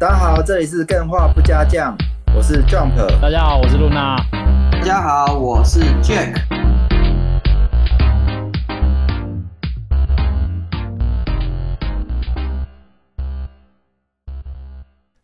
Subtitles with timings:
[0.00, 1.96] 大家好，这里是更画不加酱，
[2.32, 2.94] 我是 Jump。
[3.20, 4.16] 大家好，我是露娜。
[4.70, 6.40] 大家好，我是 Jack。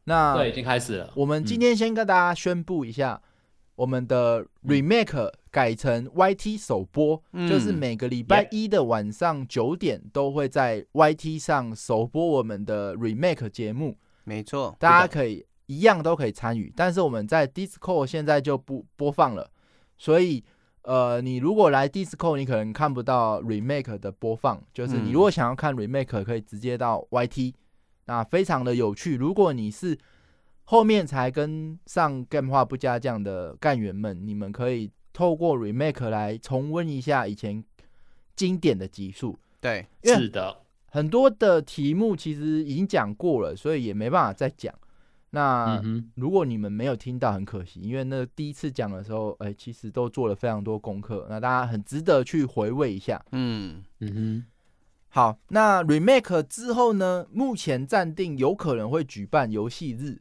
[0.02, 1.08] 那对，已经开始了。
[1.14, 3.22] 我们今天先跟大家宣布一下，
[3.76, 13.96] 我们的 Remake 改成 YT 首播，嗯、就是每个礼拜一的晚上九点都会在 YT 上首播我们的 Remake 节目。
[14.24, 19.50] 没错，大家可以一样都可以参与，但是我们在 Discord 现在就不播放了，
[19.96, 20.42] 所以
[20.82, 27.54] 呃，你如果来 Discord，你可能看不到 Remake 的播放，就是你如果想要看 Remake，可以直接到 YT，
[28.06, 29.16] 那非常的有趣。
[29.16, 29.98] 如果你是
[30.64, 37.64] 后面才跟上 Game 话不加酱的干员们，你们可以透过 Remake 来重温一下以前
[38.36, 39.38] 经典的集数。
[39.60, 40.63] 对，是的。
[40.94, 44.72] 很多的题目其实已经讲过了，所以也没办法再讲。
[45.30, 45.82] 那
[46.14, 53.20] 如果你们没有听到，很可惜，因为那第一次讲的时候，哎、欸，其实都做了非常多功课，那大家很值得去回味一下。
[53.32, 54.44] 嗯嗯哼。
[55.08, 57.26] 好，那 remake 之后呢？
[57.32, 60.20] 目前暂定有可能会举办游戏日。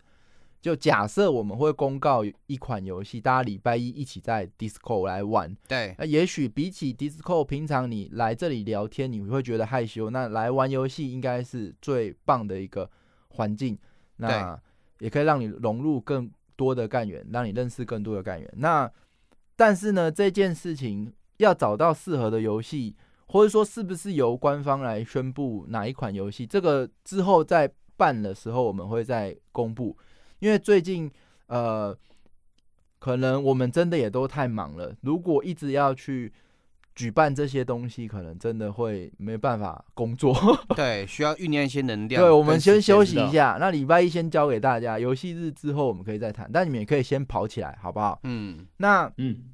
[0.64, 5.53] 就假设我们会公告一款游戏，大家礼拜一一起在 Discord 来玩。
[5.67, 10.09] 对，那也许比起 Discord，平常你来这里聊天，你会觉得害羞。
[10.09, 12.89] 那来玩游戏应该是最棒的一个
[13.31, 13.78] 环境。
[14.16, 14.58] 那
[15.00, 18.50] 也可以让你融入更多的干员，让你认识更多的干员。
[18.56, 18.89] 那
[19.58, 29.97] 但是呢，这件事情要找到适合的游戏，或者说是不是由官方来宣布哪一款游戏，这个之后在办的时候我们会再公布。
[30.44, 31.09] 因为最近，
[31.47, 31.97] 呃，
[32.99, 34.94] 可能我们真的也都太忙了。
[35.00, 36.33] 如果一直要去
[36.94, 40.35] 举办这些东西，可能真的会没办法工作。
[40.75, 42.22] 对，需要酝酿一些能量。
[42.22, 43.55] 对，我们先休息一下。
[43.58, 46.50] 那礼拜一先交给大家，游戏日之后我们可以再谈。
[46.52, 48.19] 但你们也可以先跑起来，好不好？
[48.23, 48.67] 嗯。
[48.75, 49.46] 那嗯，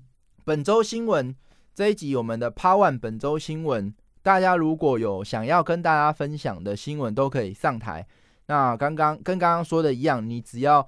[0.44, 1.36] 本周新闻
[1.76, 3.94] 这一集，我们的 Part One 本周新闻，
[4.24, 8.08] 大家如果有想要跟大家分享的新闻，都可以上台。
[8.50, 10.86] 那刚刚跟刚刚说的一样，你只要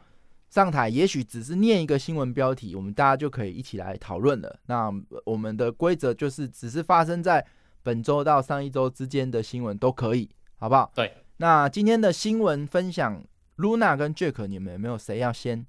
[0.49, 4.59] 上台，也许只是念一个新闻标题，我们大家就可以一起来讨论了。
[4.65, 4.91] 那
[5.25, 7.45] 我们的规则就是，只是发生在
[7.83, 10.91] 本周到上一周之间的新闻都可以，好不好？
[10.95, 11.13] 对。
[11.37, 13.23] 那今天的新闻分享
[13.57, 15.63] ，Luna 跟 Jack，你们有没有谁要先，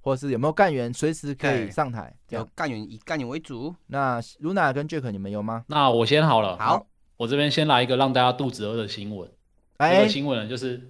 [0.00, 2.16] 或者是有没有干员随时可以上台？
[2.30, 3.74] 有干员以干员为主。
[3.88, 5.64] 那 Luna 跟 Jack，你们有吗？
[5.68, 6.56] 那我先好了。
[6.56, 6.86] 好，
[7.18, 9.30] 我这边先来一个让大家肚子饿的新闻。
[9.78, 10.80] 哎，这个新闻呢，就是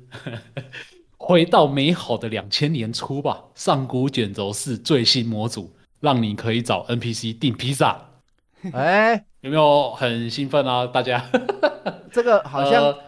[1.19, 3.43] 回到美好的两千年初吧。
[3.55, 8.01] 上古卷轴四最新模组，让你可以找 NPC 订披萨。
[8.73, 10.87] 哎，有没有很兴奋啊？
[10.87, 11.25] 大家，
[12.13, 12.99] 这个好像、呃、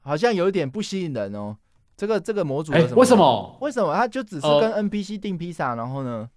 [0.00, 1.56] 好像有一点不吸引人哦。
[1.96, 3.58] 这个这个模组为什么？
[3.60, 3.94] 为什么？
[3.94, 6.28] 它就只是跟 NPC 订披萨，然后呢？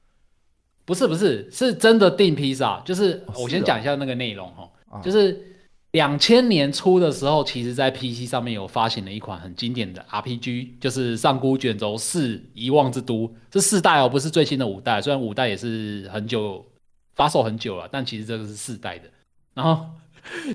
[0.85, 2.81] 不是不是，是真的订披萨。
[2.85, 5.50] 就是我先讲一下那个内容哈，哦、就是。
[5.94, 13.28] 两千年初的时候，其实在 PC 上面有发行了一款很经典的 RPG，就是《上古卷轴四：遗忘之都》。
[13.52, 16.66] 这四代哦，不是最新的五代，虽然五代也是很久
[17.14, 19.08] 发售很久了，但其实这个是四代的。
[19.54, 19.86] 然后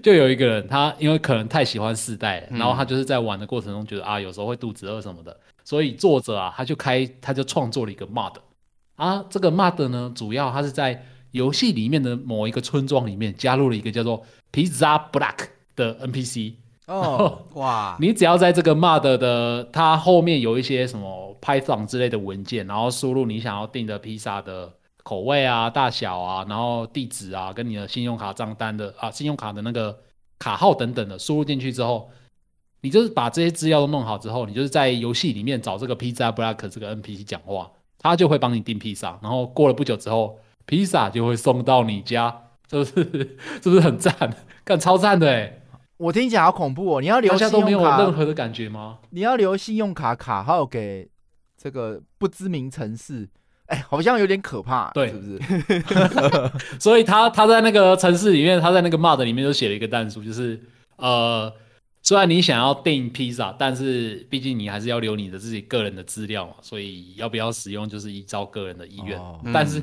[0.03, 8.35] 就有一个人，他因为可能太喜欢四代了，然后他就是在玩的过程中觉得啊，有时候会肚子饿什么的，所以作者啊，他就开他就创作了一个 mod
[8.97, 11.01] 啊，这个 mod 呢，主要他是在
[11.31, 16.55] 游戏里面的某一个村庄里面加入了一个叫做 Pizza Black 的 NPC
[16.87, 17.97] 哦，哇！
[18.01, 24.73] 你只要在这个 mod 的它后面有一些什么 Python 之类的文件，然后输入你想要订的披萨的
[25.03, 29.99] 口味啊、大小啊，然后地址啊，跟你的信用卡账单的啊、信用卡的那个
[30.39, 32.11] 卡号等等的输入进去之后，
[32.81, 42.45] 你就是把这些资料都弄好之后，你就是在游戏里面找这个 Pizza Black 这个 NPC 讲话，他就会帮你订披萨，然后过了不久之后，披萨就会送到你家。
[42.71, 43.37] 是不是？
[43.63, 44.15] 是不是很赞？
[44.65, 45.61] 干超赞的哎！
[45.97, 47.01] 我听起来好恐怖哦！
[47.01, 48.99] 你要留信用卡，大家都没有任何的感觉吗？
[49.11, 51.09] 你要留信用卡卡号给
[51.61, 53.29] 这个不知名城市，
[53.67, 56.53] 哎，好像有点可怕，对，是不是？
[56.79, 60.61] 所以他他在那个城市里面，他在那个 mod 里面就写了一个弹数，就是
[60.97, 61.53] 呃。
[62.09, 69.21] 虽然你想要订披萨，但是毕竟你还是要留你的自己个人的资料嘛，所以要不要使用就是依照个人的意愿。
[69.21, 69.83] 哦、但是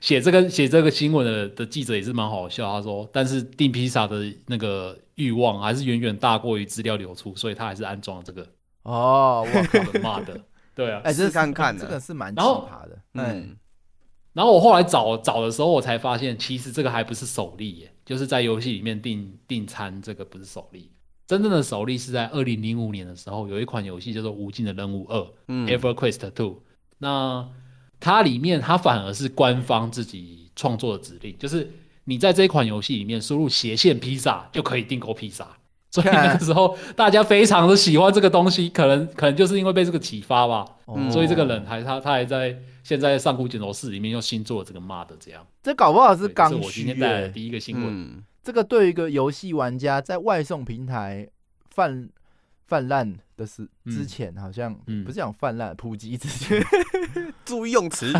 [0.00, 8.48] 写这个写这个新闻的的记者也是蛮好笑，他说，但是订披萨的那个欲望还是远远大过于资料流出，所以他还是安装了这个。
[8.84, 10.40] 哦，我靠，妈的，
[10.74, 12.98] 对啊，哎，试看看的，这个是蛮奇葩的。
[13.12, 13.54] 嗯，
[14.32, 20.90] 然后我后来找找的时候，我才发现其实这个还不是首例耶，就是在游戏里面订订餐这个不是首例。
[21.28, 26.62] 真正的首例是在二零零五年的时候，有一款游戏叫做《无尽的任务二》嗯，EverQuest Two。
[27.00, 27.46] 那
[28.00, 31.70] 它里面它反而是官方自己创作的指令，就是
[32.04, 35.46] 你在这一款游戏里面输入斜线披萨就可以订购披萨。
[35.92, 40.64] 所以那个时候大家非常的喜欢这个东西，可能可能就是因为被这个启发吧。
[40.86, 45.46] 嗯、所以这个人还他他还在现在上古卷轴四里面又新做了这个 mod 这样。
[45.62, 46.54] 这搞不好是刚需。
[46.56, 47.86] 我今天带来的第一个新闻。
[47.86, 51.28] 嗯这个对于一个游戏玩家在外送平台
[51.68, 52.08] 泛
[52.66, 54.74] 泛滥的是之前，好像
[55.04, 56.58] 不是讲泛滥普及之前，
[57.44, 58.10] 注意用词，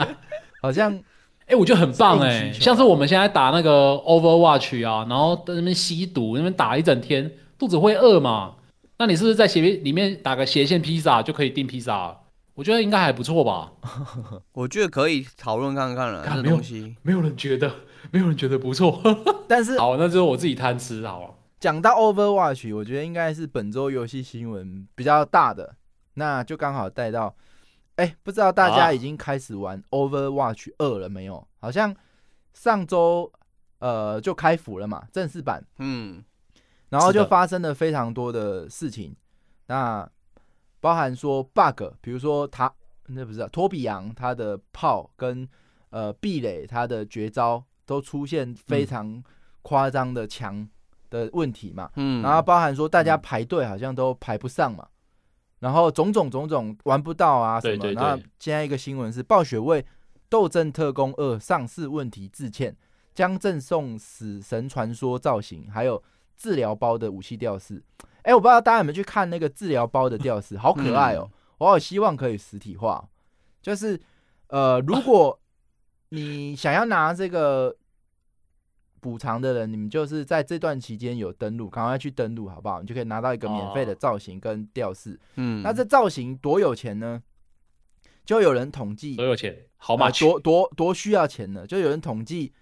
[0.62, 8.54] 好像哎、欸，我觉得很棒哎、欸，像是我们现在打那个 Overwatch 啊，然后在那边吸毒，那边打一整天，肚子会饿嘛？
[8.96, 12.22] 那你是不是在斜里面打个斜线披萨就可以订披萨？
[12.54, 13.72] 我觉得应该还不错吧？
[14.54, 17.70] 我觉得可以讨论看看了，这东西没有人觉得。
[18.14, 19.02] 没有人觉得不错，
[19.48, 21.34] 但是好，那就是我自己贪吃好了。
[21.58, 25.74] 讲到 Overwatch，我觉得应该是本周游戏新闻比较大的，
[26.14, 27.34] 那就刚好带到，
[27.96, 31.44] 哎，不知道大家已经开始玩 Overwatch 二了没有？
[31.58, 31.92] 好像
[32.52, 33.32] 上周
[33.80, 36.22] 呃就开服了嘛，正式版，嗯，
[36.90, 39.12] 然后就发生了非常多的事情，
[39.66, 40.08] 那
[40.78, 42.72] 包含说 bug，比如说他
[43.06, 45.48] 那不是、啊、托比昂他的炮跟
[45.90, 47.64] 呃壁垒他的绝招。
[47.86, 49.22] 都出现非常
[49.62, 50.68] 夸张的强
[51.10, 54.86] 的问题嘛，嗯，然后包含说大家排队好像都排不上嘛，
[55.60, 57.94] 然后种种种种玩不到啊什么，对对。
[57.94, 59.82] 对，然后现在一个新闻是暴雪为
[60.28, 62.76] 《斗阵特工二》上市问题致歉，
[63.14, 66.02] 将赠送死神传说造型，还有
[66.36, 67.82] 治疗包的武器吊饰。
[68.22, 73.08] 哎，我不知道大家有没有去看那个治疗包的吊饰，好可爱哦，我好希望可以实体化，
[73.62, 74.00] 就是
[74.48, 75.38] 呃如果。
[76.14, 77.76] 你想要拿这个
[79.00, 82.80] 补偿的人，你们就是在这段期间有登录，赶快去登录好不好？
[82.80, 85.18] 你就可以拿到一个免费的造型跟吊饰。
[85.34, 87.20] 嗯，那这造型多有钱呢？
[88.24, 90.08] 就有人统计多有钱，好吗？
[90.12, 91.66] 多多多需要钱呢？
[91.66, 92.48] 就有人统计《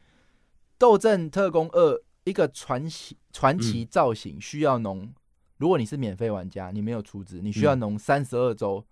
[0.78, 1.94] 斗阵特工二》
[2.25, 5.12] 一个传奇传奇造型需要农，
[5.58, 8.84] 如果你是免费玩家，你没有出资，你需要农三十二周。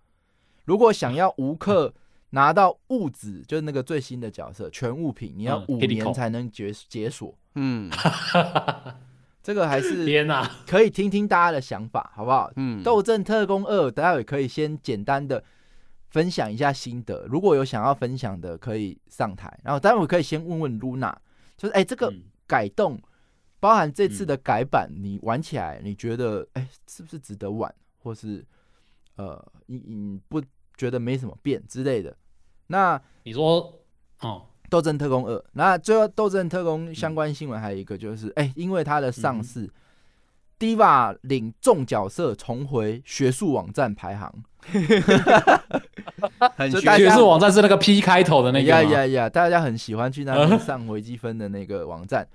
[0.65, 1.91] 如果想要无氪。
[2.31, 7.37] 拿到物质就是那个最新的角色全物品，你要五年才能解解锁。
[7.55, 7.91] 嗯，
[9.43, 12.51] 这个还是天哪，可以听听大家的想法，好不好？
[12.55, 15.43] 嗯，斗阵特工二，待会可以先简单的
[16.09, 17.25] 分享一下心得。
[17.27, 19.59] 如果有想要分享的，可以上台。
[19.63, 21.15] 然后待会可以先问问露娜，
[21.57, 22.13] 就是哎、欸，这个
[22.47, 23.01] 改动
[23.59, 27.73] 包含这次的改版，你玩起来你觉得哎、欸，是不是值得玩？
[27.97, 28.45] 或是
[29.17, 30.41] 呃，你你不
[30.77, 32.15] 觉得没什么变之类的？
[32.71, 33.73] 那你说，
[34.21, 39.71] 哦，《斗争特工二》，那最后《斗争特工》相关新闻还有一个就是，哎、嗯欸，因为它的上市、嗯、
[40.57, 44.33] ，D.Va 领众角色重回学术网站排行，
[46.55, 52.25] 很 学术网站是那个 P 开头的那个呀呀呀，大家很喜欢去那边上微积分的那个网站。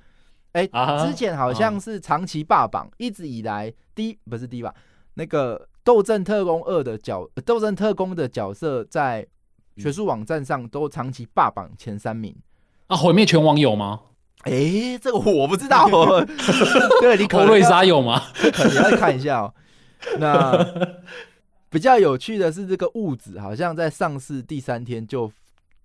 [0.52, 4.70] 哎、欸，之前好像是长期霸榜，一直以来 D 不是 D.Va
[5.14, 9.26] 那个《斗阵特工二》的角，《斗阵特工》的角色在。
[9.76, 12.34] 学术网站上都长期霸榜前三名
[12.87, 12.96] 啊！
[12.96, 14.00] 毁灭全网有吗？
[14.43, 15.88] 哎、欸，这个我不知道。
[17.00, 18.23] 对，你可瑞莎有吗？
[18.43, 19.55] 你要看一下哦。
[20.19, 20.64] 那
[21.69, 25.31] 比较有趣的是，这个物质好像在上市第三天就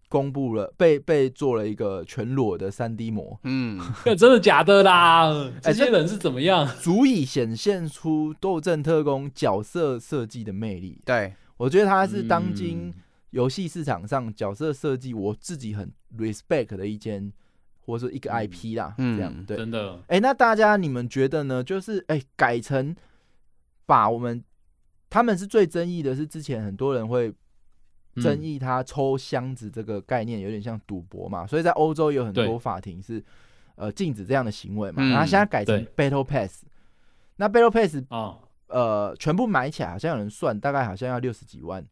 [0.08, 3.40] 公布了，被被做了一个全裸的三 D 模。
[3.46, 3.80] 嗯，
[4.16, 5.32] 真的假的啦？
[5.64, 6.68] 这些人是怎么样？
[6.68, 11.02] 欸、足以显现出斗阵特工角色设计的魅力。
[11.04, 13.02] 对，我觉得他是当今、嗯。
[13.32, 17.32] 游戏市场上角色设计，我自己很 respect 的一间，
[17.80, 19.96] 或者说一个 IP 啦，嗯、这样对，真的。
[20.08, 21.64] 哎、欸，那大家你们觉得呢？
[21.64, 22.96] 就是哎、欸，改成
[23.86, 24.44] 把我们
[25.10, 27.34] 他们是最争议的，是之前很多人会
[28.16, 33.24] 争议他抽箱子这个概念有点像赌博嘛，所以在欧洲有很多法庭是
[33.76, 35.02] 呃禁止这样的行为嘛。
[35.04, 36.70] 然后现在改成 Battle Pass，、嗯、
[37.38, 41.86] 那 Battle Pass 啊、哦，呃，全部买起来好像有人算，大概好像要六十几万。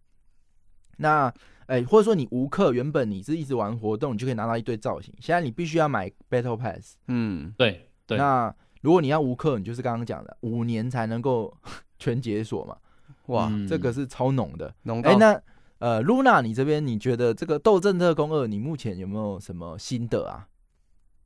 [0.99, 1.27] 那，
[1.65, 5.13] 哎、欸，或者说你无氪，原本你是一直玩活动，你就可以拿到一堆造型。
[5.19, 6.95] 现在你必须要买 Battle Pass。
[7.07, 8.17] 嗯，对对。
[8.17, 11.53] 那如果你要无氪，你就是刚刚讲的五年才能够
[11.99, 12.77] 全解锁嘛。
[13.27, 14.73] 哇，嗯、这个是超浓的。
[14.83, 15.09] 浓到。
[15.09, 15.41] 哎、欸，那
[15.77, 20.47] 呃，露娜，你这边你觉得这个《斗阵特工二》，你目前有没有什么心得啊？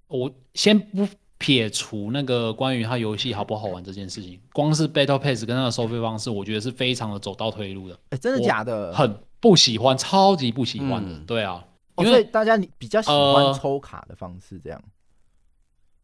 [0.07, 1.07] 我先不
[1.39, 7.95] 撇除那个关于它游戏好不好玩这件事情，光是 Battle Pass 跟它的收费方式，我觉得是非常的走倒退路的。
[7.95, 8.93] 哎、欸，真的假的？
[8.93, 9.17] 很。
[9.43, 11.62] 不喜欢，超级不喜欢的，嗯、对啊，
[11.97, 14.81] 因为、哦、大家你比较喜欢抽卡的方式这样。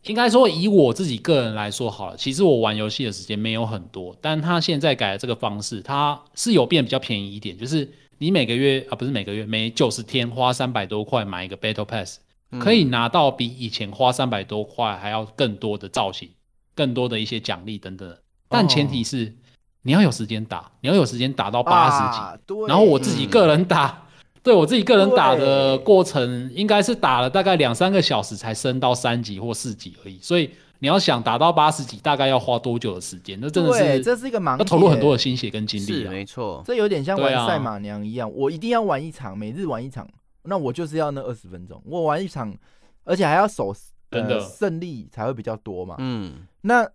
[0.04, 12.20] 应该说以我自己个人来说好了，其实我玩游戏的时间没有很多，但他现在改的这个方式，它是有变比较便宜一点，就是你每个月啊不是每个月，每九十天花三百多块买一个 Battle Pass，
[12.60, 16.30] 可以拿到比以前花三百多块还要更多的造型，
[16.76, 18.18] 更多的一些奖励等等。
[18.50, 19.34] 但前提是
[19.82, 23.88] 你要有时间打，你要有时间打到八十级，啊、然后我自己个人打。
[23.88, 24.06] 嗯
[24.42, 30.18] 对我自己个人打的过程，应该是打了大概两三个小时才升到三级或四级而已。
[30.22, 33.38] 所以你要想打到八十级，大概要花多久的时间？
[33.42, 36.10] 那真的是，这是一个盲，要投入很多的心血跟精力啊。
[36.10, 40.08] 没错，这有点像玩赛马娘一样，我一定要玩一场，每日玩一场，
[40.44, 42.56] 那我就是要那二十分钟，我玩一场，
[43.04, 43.76] 而且还要守
[44.10, 45.96] 真的胜利才会比较多嘛。
[46.00, 46.88] 嗯，那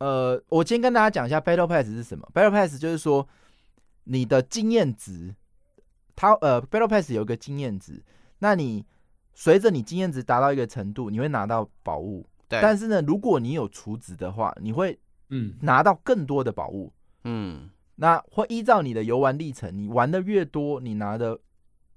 [0.00, 3.26] 呃，我先跟大家讲一下 Battle Pass 是什么？Battle Pass 就是说
[4.04, 5.34] 你的经验值。
[6.16, 8.02] 它呃，Battle Pass 有一个经验值，
[8.40, 8.84] 那你
[9.32, 12.26] 随着你经验值达到一个程度，你会拿到宝物。
[12.46, 12.60] 对。
[12.60, 14.98] 但是呢，如果你有储值的话，你会
[15.30, 16.92] 嗯拿到更多的宝物。
[17.24, 17.70] 嗯。
[17.96, 21.38] 那会依照你的游玩历程，你玩的越多，你拿的，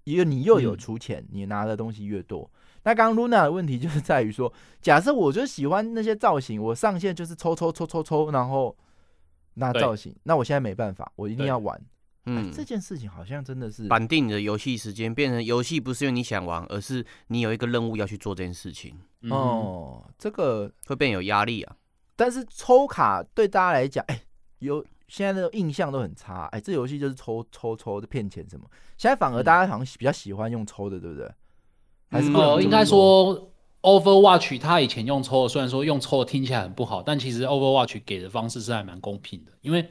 [0.03, 2.49] 因为你又有出钱，嗯、你拿的东西越多。
[2.83, 8.75] 那刚刚 Luna 的问题就是在于说，假设我就喜欢那些造型，我上线就是抽抽抽抽抽，然后
[9.55, 11.81] 拿造型，那我现在没办法，我一定要玩。
[12.25, 18.97] 嗯、欸，这件事情好像真的是绑定你的游戏时间，变成游戏不是因为你想玩，而是你有一个任务要去做这件事情。
[19.29, 21.75] 哦，这个会变有压力啊。
[22.15, 24.21] 但是抽卡对大家来讲，哎、欸，
[24.59, 26.45] 有现在的印象都很差。
[26.45, 28.65] 哎、欸，这游戏就是抽抽抽的骗钱什么。
[28.97, 31.29] 现在反而大家好像比较喜欢用抽的，对不对？
[32.13, 33.49] 还是呃，应该说
[33.81, 39.85] Overwatch 它以前用抽的，虽然说用抽的听起来很不好，但其实 Overwatch 给的方式是还蛮公平的，因为。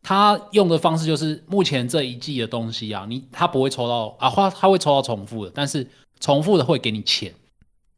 [0.00, 5.86] 他用的方式就是目前这一季的东西啊，你他不会抽到啊，他他会抽到重复的，但是
[6.20, 7.34] 重复的会给你钱。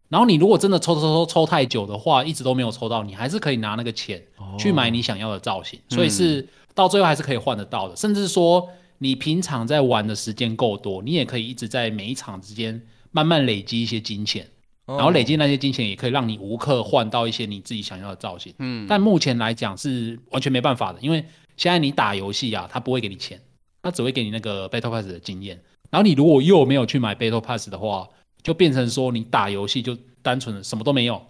[0.08, 4.20] 然后你如果真的抽抽抽抽太久的话，一直都没有抽到，你还是可以拿那个钱
[4.58, 7.94] 去买你想要的造型，哦、所以是到最后还是可以换得到的。
[7.94, 14.46] 嗯、甚至说你平常在玩的时间够多，你也可以一直在每一场之间慢慢累积一些金钱，
[14.86, 18.54] 哦、然后累积那些金钱也可以让你无刻换到一些你自己想要的造型。
[18.58, 21.24] 嗯，但目前来讲是完全没办法的，因为。
[21.56, 23.38] 现在你打游戏啊，他不会给你钱，
[23.82, 25.62] 他只会给你那个 Battle Pass 的经验。
[25.90, 28.08] 然后你如果又没有去买 Battle Pass 的话，
[28.42, 31.20] 就变成说你打游戏就单纯的什么都没有。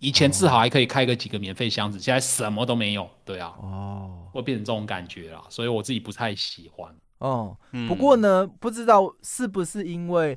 [0.00, 3.08] 以前至少还可以开个几个免费箱子，现在什么都没有。
[3.24, 6.92] 对啊，哦，会变成这种感觉啦，所以我自己不太喜欢。
[7.18, 10.36] 哦，不过呢，不知道是不是因为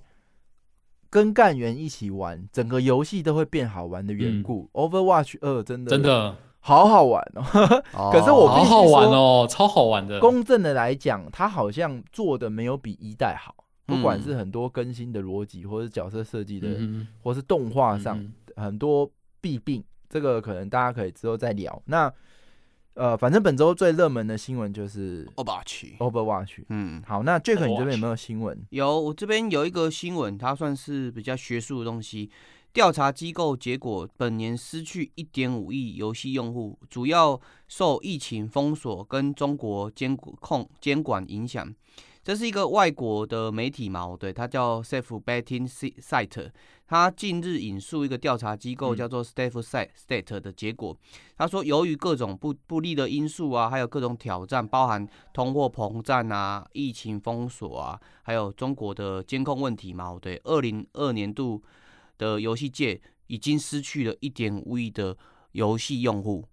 [1.09, 4.69] 跟干员一起玩，整个游戏都会变好玩的缘故。
[4.73, 6.35] 嗯、Overwatch 二真的真的。
[6.61, 7.41] 好好玩哦，
[8.11, 10.19] 可是我不，好好玩哦，超好玩的。
[10.19, 18.21] 公正的来讲，它好像做的没有比一代好，不管是很多更新的逻辑，或是角色设计的，嗯、或是动画上
[18.57, 21.81] 很多弊病，这个可能大家可以之后再聊。
[21.85, 22.13] 那
[22.95, 26.63] 呃，反正本周最热门的新闻就是 Overwatch，Overwatch。
[26.69, 28.65] 嗯，好，那 Jack 你这边有没有新闻？
[28.71, 32.29] 有，我这边有一个新闻，它算是比较学术的东西。
[32.71, 41.73] 调查机构结果，本年失去一点五亿游戏用户，主要受疫情封锁跟中国监控监管影响。
[42.29, 44.15] 这是一个外国的媒体嘛？
[44.15, 46.51] 对，它叫 Safe Betting Site。
[46.85, 50.95] 它近日引述一个调查机构叫做 Safe State 的结果，
[51.35, 60.15] 他说，由于各种不不利的因素啊，还有各种挑战，包含通货膨胀啊、疫情封锁啊，还有中国的监控问题嘛？
[60.21, 61.63] 对，二零二年度。
[62.19, 65.17] 的游戏界已经失去了一点五亿的
[65.53, 66.45] 游戏用户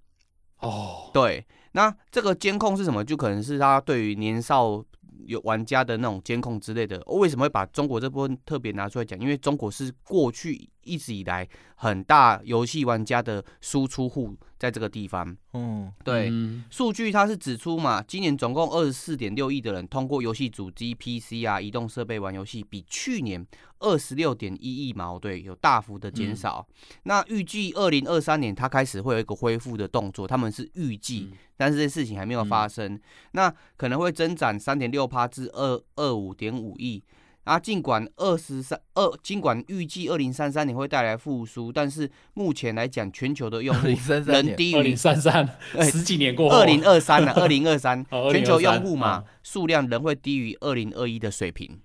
[0.61, 3.04] 哦，对，那这个监控是什么？
[3.04, 4.83] 就可能是他对于年少
[5.25, 7.02] 有玩家的那种监控之类的。
[7.06, 9.18] 为什么会把中国这部分特别拿出来讲？
[9.18, 14.37] 因为中国是过去一直以来很大游戏玩家的输出户。
[14.59, 16.33] 在这个地方，嗯，对，
[16.71, 23.47] 数据它是指出嘛，今年总共二十四点六亿的人通过游戏主机、PC 啊、移动设备玩游戏，比去年
[23.81, 26.66] 二十六点一亿毛，对，有大幅的减少。
[26.71, 33.00] 嗯、那预计二零二三年它开始会有一个恢复的动作，他们是预计，嗯、但是这事情还没有发生，嗯、
[33.33, 37.05] 那可能会增长三点六趴至二二五点五亿。
[37.46, 45.48] 啊，尽管二十三二，尽管预计二零三三年会带来复苏，但是目前来讲，全球的用户仍低于二零三三，
[45.80, 47.30] 十几年过后，二零二三了？
[47.38, 51.78] 二零二三，全球用户嘛，数量仍会低于二零二一的水平。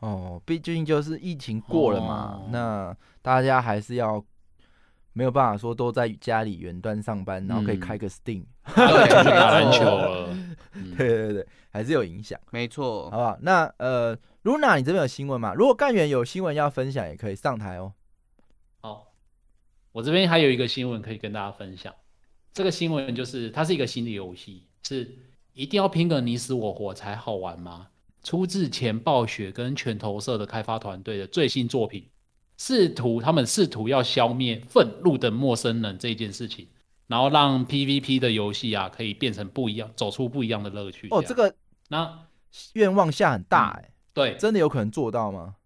[0.00, 4.22] 哦，毕竟就是疫情过了嘛，哦、那大家还是要
[5.14, 8.44] 没有办法说都在家里远端上班，然后可以开个 Steam，
[8.76, 10.36] 对，打篮球了，
[10.98, 13.38] 对对对，还是有影响，没错，好不好？
[13.40, 14.14] 那呃。
[14.42, 15.52] Luna，你这边有新闻吗？
[15.52, 17.92] 如果干员有新闻要分享，也可以上台哦。
[18.80, 19.12] 好，
[19.92, 21.94] 我这边还有一个新闻可以跟大家分享。
[22.52, 25.18] 这个新闻就是它是一个新的游戏，是
[25.52, 27.88] 一定要拼个你死我活才好玩吗？
[28.22, 32.08] 出自前暴雪跟拳头社的开发团队的最新作品，
[32.56, 36.66] 试图他们试图要消灭愤怒的陌生人这件事情，
[37.06, 41.08] 然后让 PVP 的游戏啊可以变成不一样，走出不一样的乐趣。
[41.10, 41.54] 哦，这个
[41.88, 42.26] 那
[42.72, 45.56] 愿望下很大哎、对，真的有可能做到吗？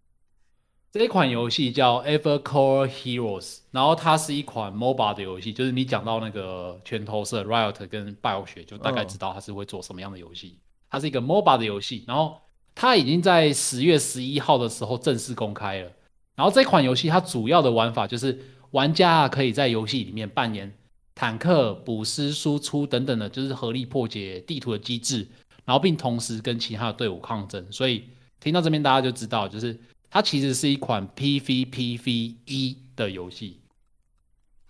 [0.93, 10.59] 这一款游戏叫 Evercore Heroes，然后它是一款 MOBA 的游戏，就是你讲到那个拳头社 Riot 跟暴雪，就大概知道它是会做什么样的游戏。
[10.89, 12.37] 它是一个 MOBA 的游戏，然后
[12.77, 15.91] 它已经在十月十一号的时候正式公开了。
[16.37, 18.39] 然后这款游戏它主要的玩法就是
[18.71, 20.73] 玩家可以在游戏里面扮演
[21.17, 25.27] 坦克、补师、输出等等的，就是合力破解地图的机制，
[25.65, 27.67] 然后并同时跟其他的队伍抗争。
[27.73, 28.05] 所以
[28.45, 29.77] 听到这边大家就知道，就是。
[30.11, 33.59] 它其实是一款 PVPVE 的游戏，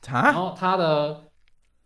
[0.08, 1.24] 啊然后它的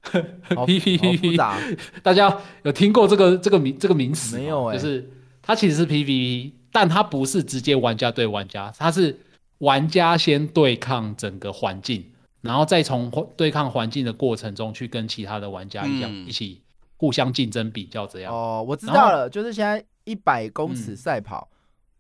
[0.04, 1.36] PVP，
[2.04, 4.72] 大家有听过这个这个名这个名词没有？
[4.72, 5.10] 就是
[5.42, 9.18] 它其实是 PVP，但它不是直接玩家对玩家，它是
[9.58, 16.62] 玩家先对抗整个环境，然后再从对抗环境的过程中去跟其他的玩家一样，一起
[16.96, 18.32] 互相竞争比较这样。
[18.32, 21.48] 哦，我知道了，就是现在一百公尺赛跑，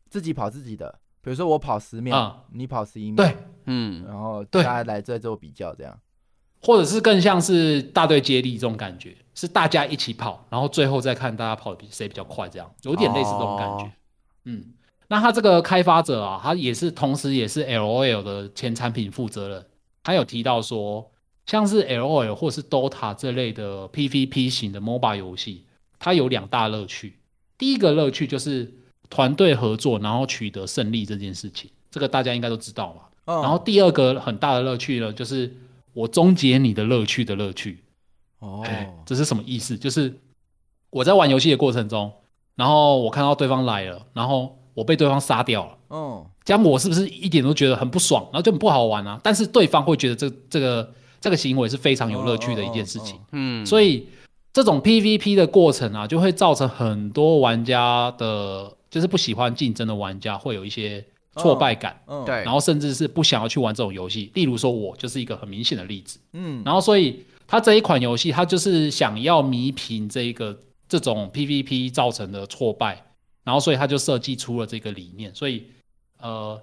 [0.08, 0.98] 自己跑自己的。
[1.20, 3.36] 比如说我跑十秒，嗯、你跑十一秒，对，
[3.66, 6.00] 嗯，然后大家来再做比较，这样，
[6.62, 13.84] 或者是更像是大队接力这种感觉，是大家一起跑，然后最后再看大家跑的比谁比较快，这样有点类似这种感觉。
[13.84, 13.92] 哦、
[14.44, 14.64] 嗯，
[15.08, 19.66] 那他这个开发者啊，他也是同时也是 LOL 的前产品负责人，
[20.04, 21.10] 他有提到说，
[21.44, 25.66] 像是 LOL 或是 DOTA 这类的 PVP 型的 MOBA 游戏，
[25.98, 27.18] 它有两大乐趣，
[27.58, 28.72] 第一个乐趣就是。
[29.10, 33.02] 团队合作，然后取得胜利这件事情，这个大家应该都知道嘛。
[33.24, 33.44] Oh.
[33.44, 35.54] 然后第二个很大的乐趣呢，就是
[35.92, 37.84] 我终结你的乐趣的乐趣。
[38.38, 38.88] 哦、oh.
[39.04, 39.76] 这是什么意思？
[39.76, 40.18] 就是
[40.90, 42.10] 我在玩游戏的过程中，
[42.54, 45.76] 然后我看到对方来了，然后我被对方杀掉了。
[45.90, 49.20] 嗯、oh.，这样我是不是一点都觉得很不爽，然后就很不好玩啊？
[49.22, 53.18] 但是对方会觉得这这个这个行为是非常有乐趣的一件事情。
[53.32, 53.58] 嗯、oh.
[53.58, 53.62] oh.
[53.62, 53.68] oh.
[53.68, 54.06] 所以
[54.58, 58.74] 这种 PVP 的过程啊，就会造成很多玩家的。
[58.90, 61.04] 就是不喜欢竞争的玩家会有一些
[61.36, 64.30] 挫败感，嗯，对，然后甚至是不想要去玩这种游戏。
[64.32, 73.04] 例如说，我就是一个很明显的例子，嗯，然后所以他这一款游戏，他就是想要弥平这一个这种 PVP 造成的挫败，
[73.44, 75.34] 然后所以他就设计出了这个理念。
[75.34, 75.64] 所以，
[76.22, 76.58] 呃，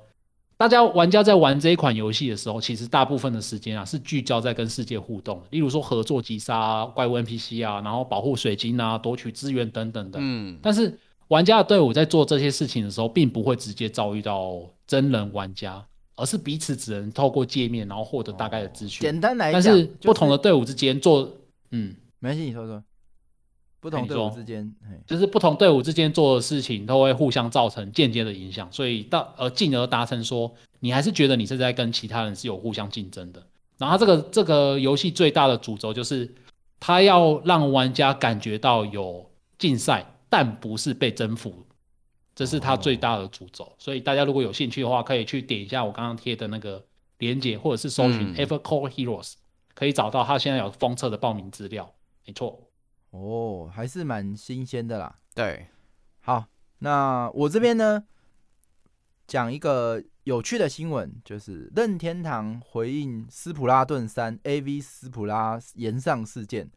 [0.58, 10.98] 大家玩家在玩这一款游戏的时候，其实大部分的时间啊是聚焦在跟世界互动，例如说合作击杀怪物 NPC 啊，然后保护水晶啊，夺取资源等等的，嗯，但是。
[11.30, 15.84] 玩家的队伍在做这些事情的时候，并不会直接遭遇到真人玩家，
[16.16, 19.02] 而是彼此只能透过界面，然后获得大概的资讯。
[19.02, 21.34] 简单来讲，但是不同的队伍之间做，就是、
[21.72, 22.84] 嗯，没关系，你说说。
[23.86, 33.46] 不同队伍之间，就是不同队伍之间做的事情，都会互相造成间接的影响，所以到而进而达成说，你还是觉得你是在跟其他人是有互相竞争的。
[33.78, 36.34] 然后这个这个游戏最大的主轴就是，
[36.80, 40.12] 它要让玩家感觉到有竞赛。
[40.28, 41.54] 但不是被征服，
[42.36, 43.72] 这是它最大的主轴。
[43.78, 46.84] 所以大家如果有兴趣的话，可以去点一下我刚刚贴的那个
[47.20, 49.36] 链接，或者是搜寻 Evercore Heroes，
[49.74, 51.90] 可以找到它现在有封测的报名资料。
[52.26, 52.60] 没错，
[53.16, 55.20] 哦，还是蛮新鲜的啦。
[55.34, 55.68] 对，
[56.22, 56.46] 好，
[56.80, 58.04] 那我这边呢，
[59.26, 66.70] 讲一个有趣的新闻，就是任天堂回应斯普拉顿三 AV 斯普拉延上事件。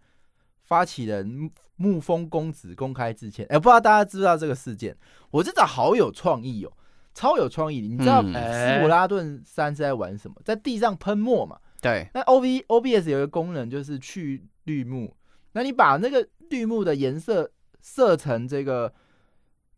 [0.63, 4.95] 发起人沐风公子公开致歉，哎、欸，不知道大家知不知道这个事件？
[5.31, 6.71] 我真的好有创意哦，
[7.15, 7.81] 超有创意。
[7.81, 10.37] 你知道斯普拉顿三是在玩什么？
[10.45, 11.59] 在地上喷墨嘛？
[11.81, 12.07] 对。
[12.13, 15.17] 那 O V O B S 有一个功能就是去绿幕，
[15.53, 17.51] 那你把那个绿幕的颜色
[17.83, 18.93] 设成这个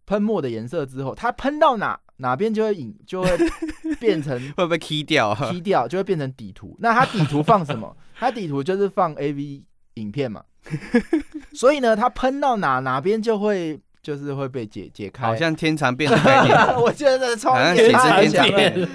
[0.07, 3.31] 喷墨的颜色之后，它喷到哪哪边就会引就会
[3.99, 6.77] 变成会不会 key 掉？key 掉就会变成底图。
[6.81, 7.97] 那它底图放什么？
[8.19, 9.63] 它底图就是放 A V
[9.95, 10.45] 影片嘛。
[11.55, 16.81] 所以呢，它喷到哪哪边就会就是会被解解开，好像天蚕变 的概念。
[16.81, 18.89] 我觉得超天蚕变，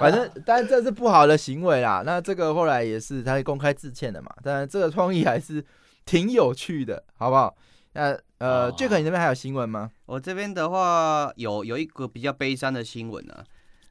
[0.00, 2.02] 反正但是这是不好的行为啦。
[2.04, 4.30] 那这个后来也是他公开致歉的嘛。
[4.42, 5.62] 但这个创意还是
[6.06, 7.54] 挺有趣的，好不好？
[7.94, 9.90] 那呃，Jack，、哦、你那边还有新闻吗？
[10.06, 13.44] 我这边的话有有一个比较悲伤的新闻啊。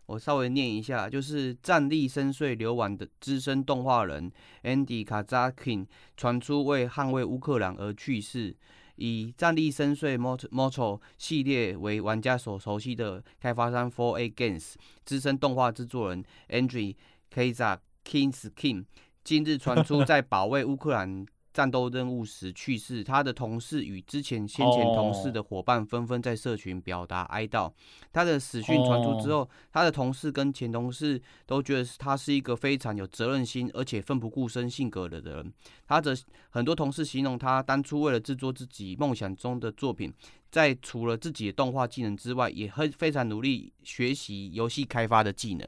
[0.06, 4.32] 我稍微念一下，就是战力深邃流亡的资深动画人
[4.63, 8.56] Andy Kazakin 传出为捍卫乌克兰而去世。
[8.97, 16.95] 以战力深邃 Metro 系列为玩家所熟悉的开发商 For A Games 资深动画制作人 Andrew
[17.34, 18.86] Kazak King's King
[19.23, 21.25] 今日传出在保卫乌克兰。
[21.55, 27.71] 战斗任务时去世，他的同事与之前先前同事的伙伴纷纷在社群表达哀悼。
[28.11, 35.53] 他的死讯传出之后，他的同事跟前同事都觉得他是一个非常有责任心而且奋不顾身性格的人。
[35.87, 36.13] 他的
[36.49, 40.13] 很多同事形容他当初为了制作自己梦想中的作品，
[40.51, 45.65] 在除了自己的动画技能之外，也很非常努力学习游戏开发的技能。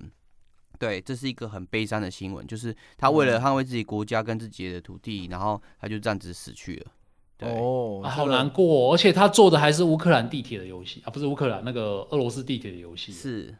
[0.77, 6.91] 对，这是一个很悲伤的新闻，就是他为了捍卫自己国家跟自己的土地，嗯、然后他就这样子死去了。
[7.37, 13.11] 对哦，好难过、哦，而且他做的还是乌克兰地铁的游戏啊，不是乌克兰那个俄罗斯地铁的游戏。
[13.13, 13.55] 是，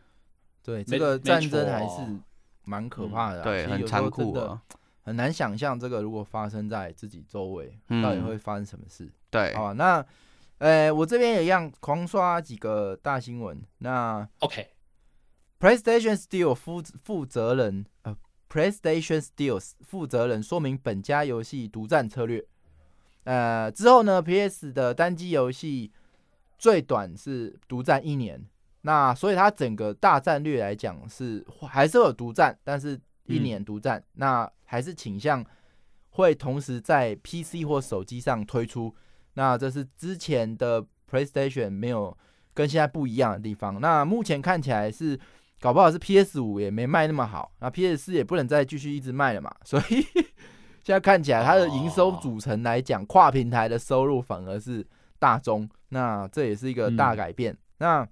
[0.63, 2.01] 对，这个战争还是
[2.63, 4.59] 蛮可怕的、啊嗯，对，很残酷啊，
[5.03, 9.07] 很难想象这个如果发生在自己周围，嗯、到底会发生什么事。
[9.29, 10.03] 对，好，那，
[10.57, 13.61] 呃，我这边也一样狂刷几个大新闻。
[13.77, 14.67] 那，OK。
[15.59, 18.15] PlayStation Steel 负负责人呃
[18.47, 22.45] ，PlayStation Steel 负责人说明本家游戏独占策略。
[23.23, 25.91] 呃，之后呢，PS 的单机游戏
[26.59, 28.45] 最短是独占一年。
[28.81, 35.43] 那所以它整个大战略来讲是还是会有独占，但是一年独占，嗯，那还是倾向
[36.11, 38.93] 会同时在 PC 或手机上推出。
[39.33, 42.15] 那这是之前的 PlayStation 没有
[42.53, 43.81] 跟现在不一样的地方。
[43.81, 45.19] 那目前看起来是。
[45.59, 50.01] 搞不好是 PS 五也没卖那么好，那 PS 四也不能再继续一直卖了嘛， 所以
[50.83, 54.85] 现在看起来它的营收组成来讲，跨平台的收入反而是
[55.19, 57.53] 大宗，那这也是一个大改变。
[57.53, 58.07] 嗯、那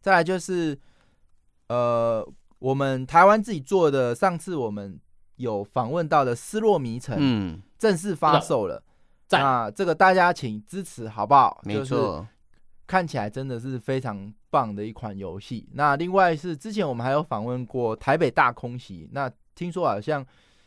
[0.00, 0.78] 再来就是，
[1.68, 2.26] 呃，
[2.58, 4.98] 我们台湾自己做的，上次我们
[5.36, 8.82] 有访问到的《失落迷城》，嗯，正式发售了，
[9.30, 11.60] 那这个大家请支持好不好？
[11.64, 12.26] 没错。
[12.90, 15.68] 看起来真的是非常棒的一款游戏。
[15.74, 20.26] 那另外是之前我们还有访问过台北大空袭，那听说好像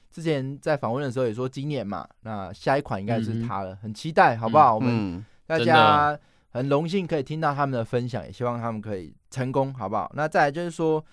[0.09, 4.75] 之前在访问的时候也说今年嘛，那下一款应该是它了，很期待，好不好？
[4.75, 6.17] 嗯、我们大家
[6.51, 10.09] 很荣幸可以听到他们的分享，也希望他们可以成功，好不好？
[10.15, 11.03] 那再来就是说，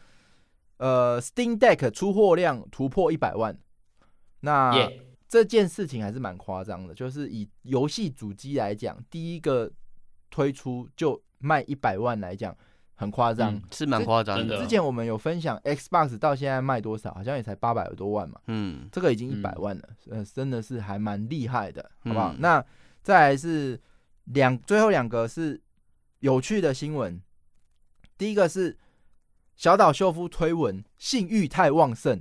[0.77, 3.59] 呃，Steam Deck 出货量突破一百万，
[4.43, 4.93] 那、yeah.
[5.29, 9.69] 这件事情还是蛮夸张的，就是以游戏主机来讲，第一个。
[10.31, 12.57] 推出就卖一百万来讲，
[12.95, 14.59] 很夸张，嗯，是蛮夸张的。
[14.59, 18.41] 之前我们有分享 Xbox 到现在卖多少，好像也才八百多万嘛。
[18.47, 22.33] 嗯，这个已经一百万了，嗯，呃，真的是还蛮厉害的，好不好？
[22.33, 22.65] 嗯，那
[23.03, 23.81] 再来是
[24.25, 25.61] 两，最后两个是
[26.21, 27.21] 有趣的新闻。
[28.17, 28.77] 第一个是
[29.57, 32.21] 小岛秀夫推文，性欲太旺盛，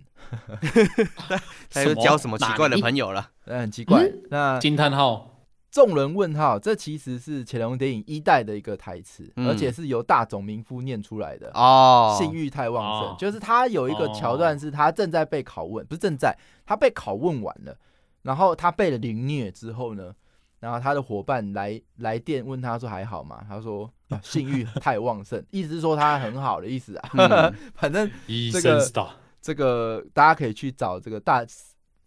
[1.70, 3.32] 他又交什么奇怪的 朋友了？
[3.46, 4.04] 嗯，很奇怪。
[4.04, 5.29] 嗯，那惊叹号。
[5.72, 11.52] 众人问号，这其实是《乾隆电影》一代的一个台词，嗯，而且是由大冢明夫念出来的。
[11.54, 17.78] 哦，性欲太旺盛，哦，就是他有一个桥段，是他正在被拷问，哦，不是正在，他被拷问完了，
[18.24, 20.14] 然后他被了凌虐之后呢，
[20.60, 23.44] 然后他的伙伴来来电问他说还好吗？
[23.48, 23.92] 他说
[24.24, 27.10] 性欲太旺盛， 意思是说他很好的意思啊。
[27.14, 28.10] 嗯， 反正
[28.52, 31.46] 这个这个大家可以去找这个大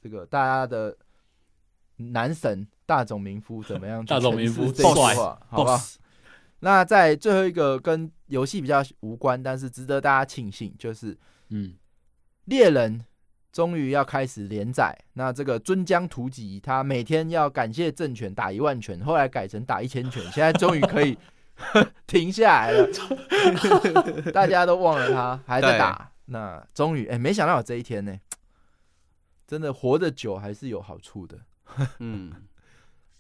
[0.03, 0.95] 这个大家的
[1.97, 2.67] 男神。
[2.85, 4.05] 大冢明夫怎么样？
[4.05, 5.81] 大冢明夫这句话，好吧。
[6.61, 11.17] 那在最后一个跟游戏比较无关，但是值得大家庆幸，就是
[11.49, 11.75] 嗯，
[12.45, 13.03] 猎人
[13.51, 14.95] 终于要开始连载。
[15.15, 21.17] 那这个尊江图集，他每天要感谢政权打一万拳，后来改成打一千拳，现在终于可以
[22.07, 22.89] 停下来了。
[24.33, 28.15] 大家都忘了他还在打，那终于哎，没想到有这一天呢。
[29.47, 31.39] 真的活得久还是有好处的。
[31.99, 32.33] 嗯。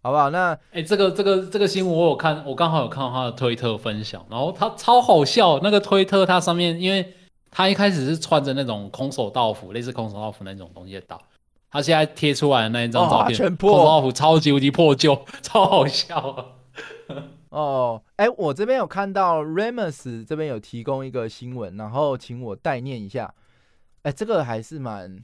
[0.04, 0.30] 好不好？
[0.30, 5.60] 那哎、欸，这个这个这个新闻我有看，我刚好有看到他的推特分享，然后他超好笑。
[5.62, 7.14] 那个推特他上面，因为
[7.52, 11.20] 他一开始是穿着那种空手道服，类似空手道服那种东西在打，
[11.70, 16.46] 他现在贴出来的那一张照片，哦、全破空手道服超级无敌破旧，超好笑啊！
[17.50, 23.32] 哦，哎、欸，我这边有看到 Remus 这边有提供一个新闻，然后请我代念一下。
[24.02, 25.22] 哎、欸，这个还是蛮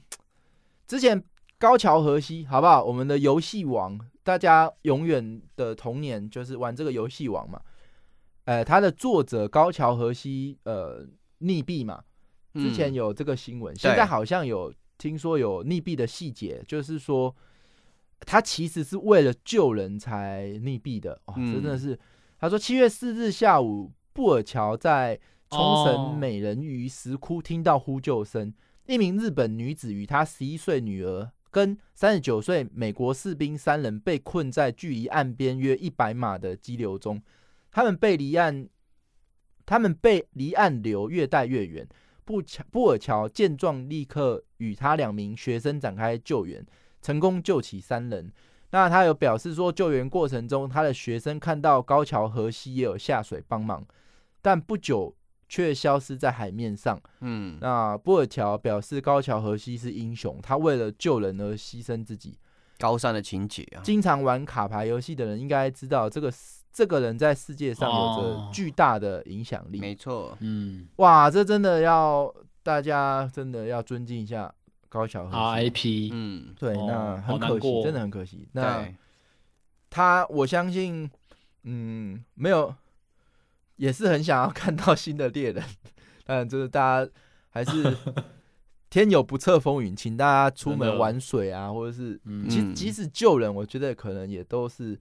[0.87, 1.21] 之前
[1.59, 2.83] 高桥和希，好不好？
[2.83, 3.99] 我们的游戏王。
[4.21, 7.59] 大家永远的童年就是玩这个游戏王嘛，
[8.45, 11.03] 呃，他的作者高桥和希呃
[11.39, 12.03] 溺毙嘛，
[12.53, 17.35] 之前有这个新闻，嗯，现在好像有听说有溺毙的细节，就是说
[18.19, 21.97] 他其实是为了救人才溺毙的，哇，真的是，
[22.37, 25.19] 他说七月四日下午，布尔乔在
[25.49, 28.53] 冲绳美人鱼石窟听到呼救声，
[28.85, 31.31] 一名日本女子与她十一岁女儿。
[31.51, 37.21] 跟三十九岁美国士兵三人被困在距离岸边约一百码的激流中，
[37.71, 38.67] 他们被离岸，
[39.65, 41.87] 他们被离岸流越带越远。
[42.23, 46.63] 布乔布尔乔见状，立刻与他两名学生展开救援，
[47.01, 48.31] 成功救起三人。
[48.69, 53.83] 那他有表示说，救援过程中，他的学生看到高桥和西也有下水帮忙，
[54.43, 55.15] 但不久
[55.49, 56.97] 却消失在海面上。
[57.19, 62.37] 嗯，那布尔乔表示，高桥和希是英雄，他为了救人而牺牲自己，
[62.77, 63.83] 高尚的情节啊！
[63.83, 66.31] 经常玩卡牌游戏的人应该知道，这个
[66.71, 69.79] 这个人在世界上有着巨大的影响力。
[69.79, 72.33] 没错，嗯，哇，这真的要
[72.63, 74.53] 大家真的要尊敬一下。
[74.91, 78.49] 高桥和希 RIP，嗯，对，哦、那很可惜，真的很可惜。
[78.53, 78.83] 那
[79.87, 81.07] 他，我相信，
[81.61, 82.73] 嗯，没有，
[83.79, 85.63] 也是很想要看到新的猎人，
[86.23, 87.11] 但就是大家
[87.49, 87.97] 还是
[88.91, 94.99] 天有不测风云，请大家出门玩水啊，或者是，嗯、其即使救人，我觉得可能也都是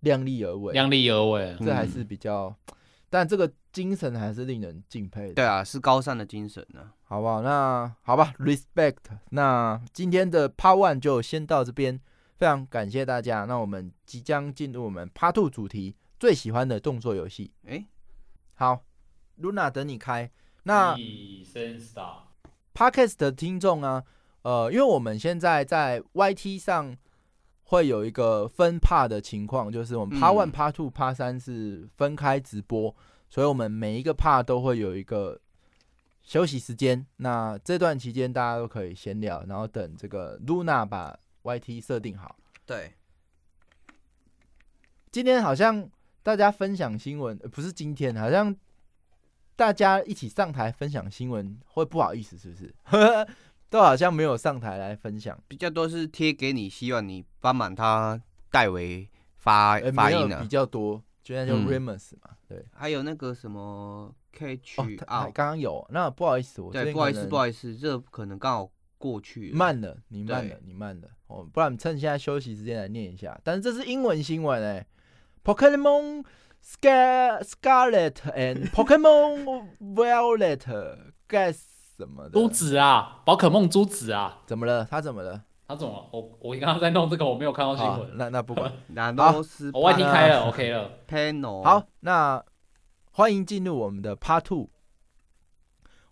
[0.00, 2.46] 量力而为，量力而为，这还是比较。
[2.68, 2.74] 嗯
[3.12, 5.34] 但这个精神还是令人敬佩的。
[5.34, 7.42] 对啊，是高尚的精神呢、啊，好不好？
[7.42, 8.98] 那好吧，respect。
[9.30, 12.00] 那今天的 Part One 就先到这边，
[12.38, 13.46] 非常感谢大家。
[13.46, 17.50] 那我们即将进入我们 Part Two 主题，最喜欢的动作游戏。
[17.64, 17.86] 哎、欸，
[18.54, 18.84] 好
[19.40, 20.30] ，Luna 等你开。
[20.62, 20.94] 那
[22.72, 24.04] Podcast 的听众啊，
[24.42, 26.96] 呃，因为我们现在在 YT 上。
[27.70, 32.92] 会有一个分 part 的情况，就是我们 part one、part two、part 三是分开直播，
[33.28, 35.40] 所以我们每一个 part 都会有一个
[36.20, 37.06] 休息时间。
[37.18, 42.34] 那这段期间大家都可以闲聊，然后等这个 Luna 把 YT 设定好。
[42.66, 42.92] 对，
[45.12, 45.88] 今天好像
[46.22, 48.54] 大家分享新闻，不是今天，好像
[49.56, 52.74] 大家一起上台分享新闻会不好意思，是不是？
[53.70, 62.66] 都好像没有上台来分享，比较多是贴给你，希望你帮忙他代为发、欸、发音的比较多，就那叫 Remus 嘛，嗯、对。
[62.72, 73.40] 还有那个什么 Catch 啊，刚刚有，那不好意思，我对，不好意思，不好意思，这可能刚好过去了，慢了，你慢了，你慢了，哦，不然趁现在休息时间来念一下。
[73.44, 74.86] 但是这是英文新闻哎、欸、
[75.44, 76.24] ，Pokemon
[76.64, 81.58] Scar Scarlet and Pokemon Violet，Guess
[81.96, 84.86] 什么的珠子啊，宝可梦珠子啊，怎么了？
[84.90, 85.42] 他怎么了？
[85.68, 86.08] 他怎么了？
[86.12, 88.16] 我我刚刚在弄这个，我没有看到新闻。
[88.16, 90.90] 那那不管， 那都是我外听开了，OK 了。
[91.08, 92.42] Panel 好，那
[93.12, 94.68] 欢迎进入我们的 Part Two。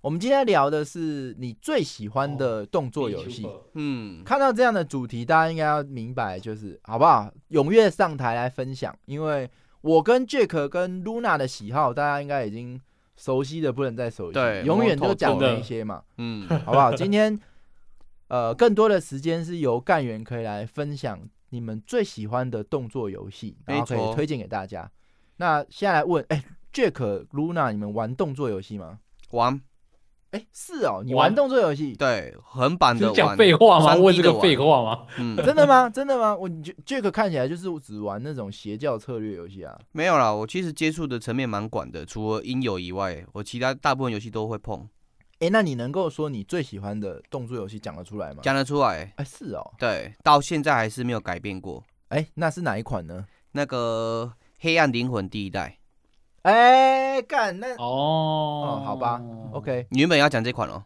[0.08, 3.46] 我们今天聊的是你最喜欢的动作游戏。
[3.74, 7.30] 嗯，看到这样的主题，大家应该要明白，就是好不好？
[7.50, 9.50] 踊跃上台来分享，因为
[9.82, 12.80] 我跟 Jack 跟 Luna 的喜好，大家应该已经。
[13.16, 16.92] 熟悉的不能再熟悉，对，永远都讲那些嘛，嗯，好不好？
[16.92, 17.36] 今天
[18.28, 24.90] 呃，更多的时间是由干员可以来分享你们最喜欢的动作游戏，然后可以推荐给大家。
[25.36, 29.00] 那现在来问，哎、欸、，Jack、Luna，你们玩动作游戏吗？
[29.32, 29.60] 玩。
[30.30, 31.94] 哎、欸，是哦，你玩动作游戏？
[31.94, 33.10] 对，横版的。
[33.12, 33.94] 讲废话吗？
[33.96, 35.06] 问这个废话吗？
[35.18, 35.88] 嗯， 真的吗？
[35.88, 36.36] 真的吗？
[36.36, 39.78] 我 Jack 看起来就是只玩那种邪教策略游戏啊。
[39.92, 44.86] 没有啦，我其实接触的层面蛮广的，除了音游以外，我其他大部分游戏都会碰。
[45.40, 48.40] 哎、欸，那你能够说你最喜欢的动作游戏讲得出来吗？
[48.42, 49.10] 讲得出来。
[49.16, 49.72] 哎、欸，是哦。
[49.78, 51.82] 对，到现在还是没有改变过。
[52.08, 53.24] 哎、欸，那是哪一款呢？
[53.52, 55.77] 那个黑暗灵魂第一代。
[56.42, 59.20] 哎、欸，干那哦，哦，好吧
[59.52, 59.86] ，OK。
[59.90, 60.84] 你原本要讲这款哦。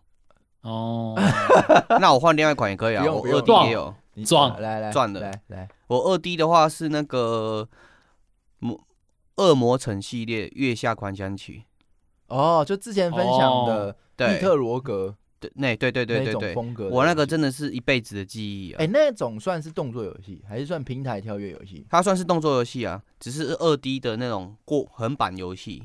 [0.63, 1.15] 哦，
[2.01, 7.69] 那我换另外一款也可以啊，我二 D 也有，赚来来赚的，来来，我二 D 的话是那个
[8.61, 8.81] 魔
[9.37, 11.65] 恶魔城系列月下狂想曲，
[12.29, 18.79] 哦，就之前分享的密特罗格，对，那对对对对对，风格，我那个真的是一辈子的记忆啊。
[18.79, 21.85] 哎，那种算是动作游戏，还是算平台跳跃游戏？
[21.91, 25.83] 它算是动作游戏啊，只是二 D 的那种过横版游戏，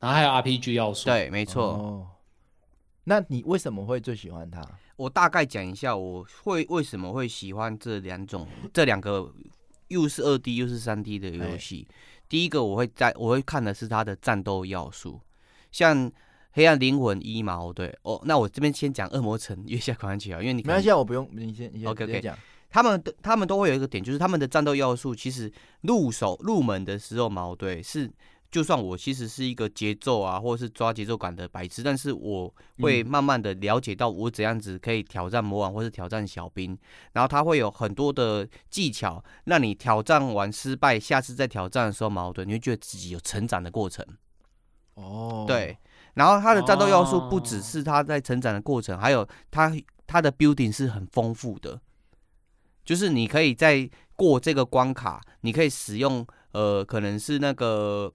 [0.00, 1.62] 然后还有 RPG 要素，对，没错。
[1.62, 2.06] 哦
[3.08, 4.60] 那你为什么会最喜欢它？
[4.96, 9.32] 我大概讲一下，我会为什么会喜欢这两种，这两个
[9.86, 11.86] 又是二 D 又是三 D 的游戏。
[12.28, 15.20] 第一个，我会在我会看的是它的战斗要素，
[15.70, 16.10] 像
[16.56, 18.18] 《黑暗灵魂一》嘛，对哦。
[18.24, 22.36] 那我这边先讲《恶魔城月下狂想曲》啊，因为你没关系，我不用，你先，你先 OK OK 讲。
[22.70, 28.10] 他们的他们都会有一个点，就是他们的战斗要素其实入手入门的时候毛，对是。
[28.48, 36.78] 就算我其实是一个节奏啊，或者是抓节奏感的白痴，但是我会慢慢的了解到我怎样子可以挑战魔王，或是挑战小兵，
[37.12, 44.06] 然后他会有很多的技巧，让你挑战完失败，下次再挑战的时候矛盾，你会觉得自己有成长的过程。
[44.94, 45.76] 哦，对，
[46.16, 49.72] 然后他的战斗要素不只是他在成长的过程，还有他
[50.06, 51.80] 他的 building 是很丰富的，
[52.84, 58.12] 就是你可以在过这个关卡，你可以使用呃，可能是那个。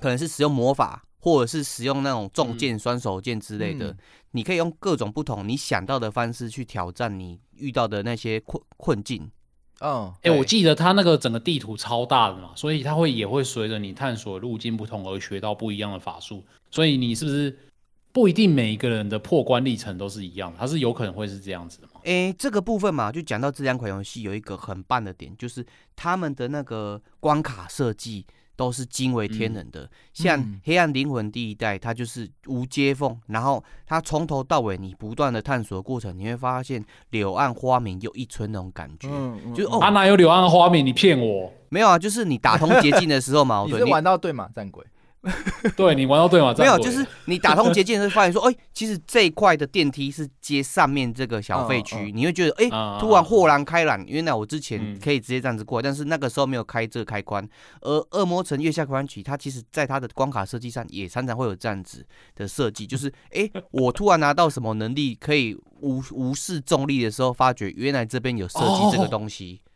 [0.00, 3.98] 可能是使用魔法，或者是使用那种重剑、双手剑之类的，嗯、
[4.30, 9.28] 你可以用各种不同你想到的方式去挑战你遇到的那些困困境。
[9.80, 17.56] 嗯，哎、欸，我记得它那个整个地图超大的嘛，所以它会也会随着你探索路径不同而学到不一样的法术，所以你是不是
[18.12, 20.58] 不一定每一个人的破关历程都是一样的？
[20.58, 22.00] 它是有可能会是这样子的吗？
[22.04, 25.64] 哎、欸，这个部分嘛，就讲到这两款游戏有一个很棒的点，就是
[25.94, 28.24] 他们的那个关卡设计。
[28.58, 40.84] 都是惊为天人的，嗯、像《黑暗灵魂》第一代，它就是无接缝，然后它从头到尾你不断的探索的过程，你会发现柳暗花明又一村那种感觉，嗯嗯、就是哦，他哪有柳暗花明？
[40.84, 41.52] 你骗我？
[41.68, 44.84] 没有啊，就是你打通捷径的时候嘛， 你是玩到对嘛战鬼。
[45.76, 46.54] 对，你玩到对吗？
[46.56, 57.46] 没有，就是你打通捷径会发现说， 哎、欸，其实这一块的电梯是接上面这个小废区，你会觉得，哎、欸，突然豁然开朗，原来我之前可以直接这样子过但是那个时候没有开这个开关。
[57.80, 69.60] 而《恶魔城月下狂欢曲》它其实在它的关卡设计上也常常会有这样子的设计， 就是，哎、欸，我突然拿到什么能力可以无无视重力的时候，发觉原来这边有设计这个东西。
[69.62, 69.67] 哦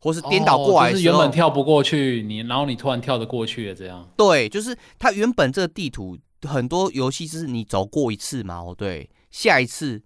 [0.00, 4.08] 或是颠倒过来、哦，就是原本跳不过去，你然后你突然跳得过去了，这样。
[4.16, 10.00] 对，就是它原本这个地图很多游戏是你走过一次嘛，哦对，下一次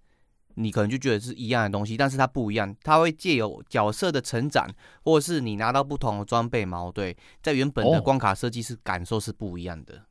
[0.55, 4.67] 你可能就觉得是一样的东西，但是它不一样，它会借由角色的成长，
[5.03, 10.01] 或者是你拿到不同的装备嘛，哦对，在原本的关卡设计是感受是不一样的。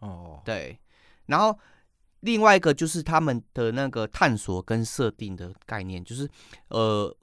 [0.00, 0.78] 哦，对，
[1.26, 1.56] 然后
[2.20, 6.28] 另外一个就是他们的那个探索跟设定的概念，就是
[6.68, 7.14] 呃。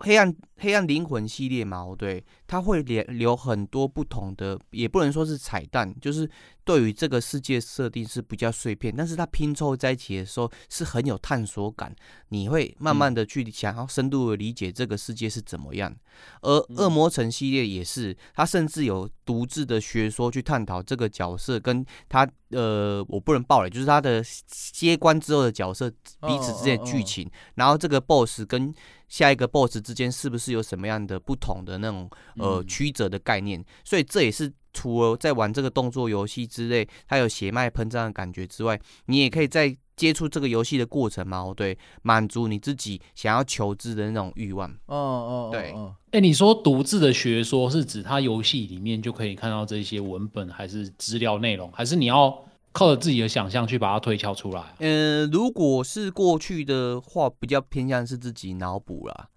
[0.00, 6.28] 黑暗黑暗灵魂系列嘛，对，它会连留很多不同的，也不能说是彩蛋，就是
[6.64, 11.94] 对于这个世界设定是比较碎片，但是它拼凑在一起的时候是很有探索感，
[12.28, 15.94] 你会慢慢的去想要深度的理解这个世界是怎么样。
[16.42, 28.74] 而恶魔城系列也是，它甚至有独自的学说去探讨这个角色跟他呃，我不能爆了，就是他的接关之后的角色彼此之间的剧情，然后这个 BOSS 跟
[29.06, 33.64] 下一个 BOSS 之间是不是有什么样的不同的那种呃曲折的概念？
[33.84, 44.70] 所以这也是除了在玩这个动作游戏之类，它有血脉喷张的感觉之外，你也可以在接触这个游戏的过程嘛，对，满足你自己想要求知的那种欲望。
[44.86, 45.74] 哦哦，对。
[46.12, 52.44] 哎，你说独自的学说是指它游戏里面就可以看到这些文本，还是资料内容，还是你要？
[52.70, 54.62] 靠着自己的想象去把它推敲出来。
[54.78, 59.28] 嗯、呃，如果是过去的话，比较偏向是自己脑补啦。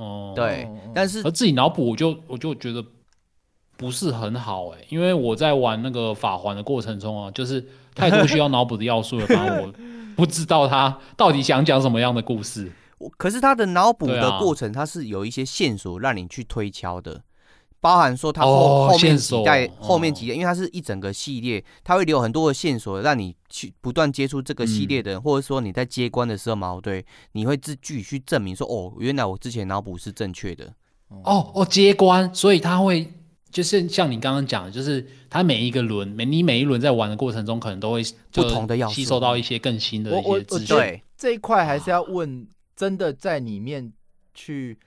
[0.00, 2.82] 哦，对，但是而自己脑补，我就我就觉得
[3.76, 9.72] 不是很好哎，因为我在玩那个法环的过程中啊，就是太多需要脑补的要素了，反正我
[10.16, 12.72] 不知道他到底想讲什么样的故事。
[13.16, 17.22] 可是他的脑补的过程，它是有一些线索让你去推敲的。
[17.80, 30.72] 包含说它后、哦、后面几代、哦、后面几代，因为它是一整个系列，它会留很多的线索，让你去不断接触这个系列的人，嗯、或者说你在接关的时候嘛，对，你会自具去证明说，哦，原来我之前脑补是正确的。
[31.24, 33.10] 哦哦，接关，所以他会
[33.50, 40.68] 就是像你刚刚讲的，就是它每一个轮，每你每一轮在玩的过程中，可能都会不同的要素，吸收到一些更新的一些资讯。
[40.68, 43.92] 对，这一块还是要问真的在里面
[44.34, 44.78] 去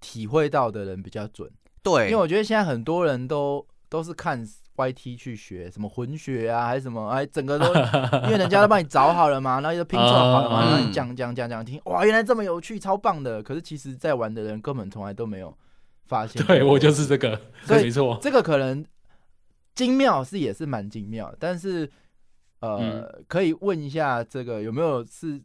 [0.00, 1.50] 体会到的人比较准。
[1.86, 4.44] 对，因为我觉得现在很多人都都是看
[4.76, 7.66] YT 去学什么混血啊，还是什么，哎，整个都
[8.26, 13.40] 因为人家都帮你找好了嘛，然后就拼凑好了嘛，然后你讲讲讲讲听，哇，原来这么有趣，超棒的。
[13.40, 15.56] 可是其实在玩的人根本从来都没有
[16.06, 16.44] 发现。
[16.44, 18.84] 对，我就是这个，所以没错，这个可能
[19.76, 21.88] 精妙是也是蛮精妙，但是
[22.58, 25.40] 呃，嗯、可以问一下这个有没有是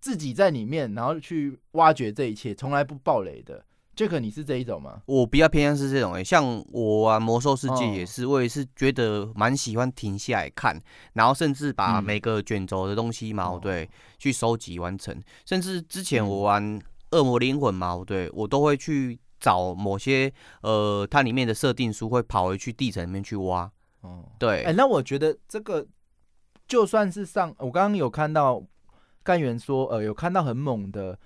[0.00, 3.64] 自己在里面，然后去挖掘这一切，从来不爆雷的。
[3.96, 5.00] Jack，你是这一种吗？
[5.06, 10.78] 我比较偏向是这种诶、欸，像我玩魔兽世界也是，哦、我也是觉得蛮喜欢停下来看，
[11.14, 15.18] 然后甚至把每个卷轴的东西嘛，嗯、对，去收集完成。
[15.46, 16.78] 甚至之前我玩
[17.12, 20.30] 恶魔灵魂嘛，对，我都会去找某些
[20.60, 23.70] 呃，它里面的设定书，会跑回去地层里面去挖。
[24.02, 24.62] 哦，对。
[24.64, 25.86] 哎、欸，那我觉得这个
[26.68, 28.62] 就算是上，我刚刚有看到
[29.22, 31.18] 干员说，呃，有看到很猛的。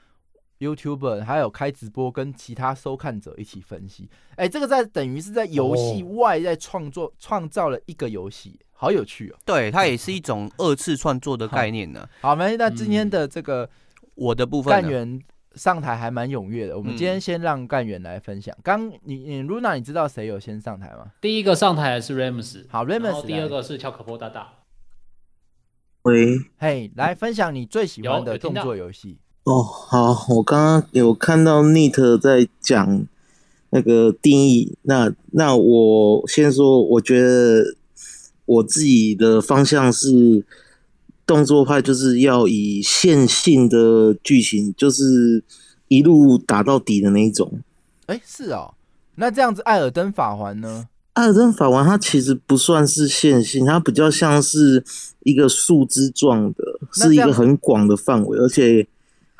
[0.61, 7.51] YouTuber 还有开直播跟其他收看者一起分析，哎、欸，这个在等于是在游戏外在创作创、oh.
[7.51, 9.37] 造了一个游戏，好有趣哦。
[9.45, 12.07] 对，它也是一种二次创作的概念呢。
[12.21, 13.69] 好，没，那今天的这个
[14.15, 15.19] 我的部分干员
[15.55, 16.77] 上台还蛮踊跃的。
[16.77, 18.55] 我们今天先让干员来分享。
[18.63, 21.11] 刚、嗯、你你 Luna，你知道谁有先上台吗？
[21.23, 24.53] 第一个上台的是 Rams，好 Rams，第二个是乔可波大大。
[26.03, 29.19] 喂，嘿，hey, 来分享你最喜欢的动作游戏。
[29.45, 33.07] 哦，好，我刚刚有看到 Neat 在讲
[33.71, 37.75] 那个定义，那那我先说，我觉得
[38.45, 40.45] 我自己的方向是
[41.27, 45.43] 动作派，就是要以线性的剧情，就是
[45.89, 47.61] 一路打到底的那一种。
[48.07, 48.75] 哎、欸，是哦。
[49.17, 50.89] 那这样子，艾尔登法环呢？
[51.15, 54.85] 艾尔登法环它其实不算是线性，它比较像是
[55.25, 58.87] 一个树枝状的，是一个很广的范围，而且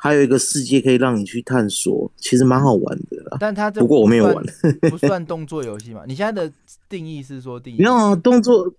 [0.03, 3.37] 还有一个世界可以让你去探索，其实蛮好玩的啦。
[3.39, 4.43] 但它不过我没有玩，
[4.89, 6.01] 不算动作游戏嘛？
[6.07, 6.51] 你现在的
[6.89, 7.77] 定义是说定义？
[7.77, 8.73] 没有啊，动作。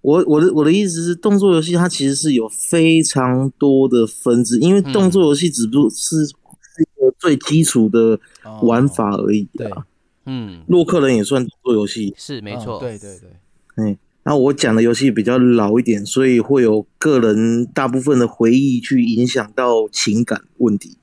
[0.00, 6.32] 我我的我的意思是，动作游戏它其实是有非常多的分支，因为动作游戏只不过是是
[6.80, 8.18] 一个最基础的
[8.62, 9.68] 玩法而已啊。
[9.76, 9.84] 哦
[10.24, 12.80] 嗯，洛克人也算动作游戏，是没错、嗯。
[12.80, 13.28] 对对对，
[13.76, 20.96] 嗯，那我讲的游戏比较老一点，所以会有个人大部分的回忆去影响到情感问题，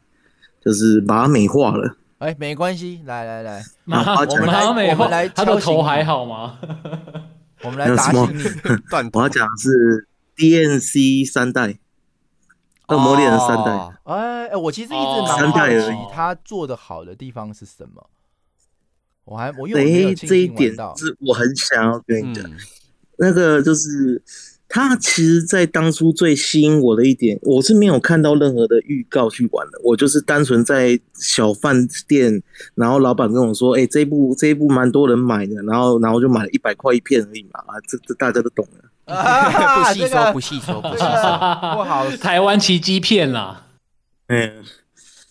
[0.64, 1.98] 就是把它美化了。
[2.20, 6.58] 哎、欸，没关系，来 来来，我们来美化，来他的头还好吗？
[7.64, 8.44] 我们来打醒你。
[9.14, 10.08] 我要讲的是
[10.38, 11.78] DNC 三代，
[12.88, 13.72] 恶魔猎人三代。
[13.72, 18.10] 哎、哦、哎，我其实一直蛮好奇，他做的好的地方是什么？
[19.26, 22.58] 我还我因为我这一点是我很想要跟你讲、嗯，
[23.20, 24.22] 那个就是
[24.68, 32.42] 他其实，在当初最吸引我的一点，我是没有看到任何的预告去玩的，我就是单纯在小饭店，
[32.76, 41.16] 然后老板跟我说，哎、欸，这一部这一部蛮多人买的，然后然后就买了一百块一片而已嘛，啊，这这大家都懂了， 啊、不细说不细说不细说，
[41.76, 43.66] 不好，台湾奇迹片啦，
[44.28, 44.64] 嗯，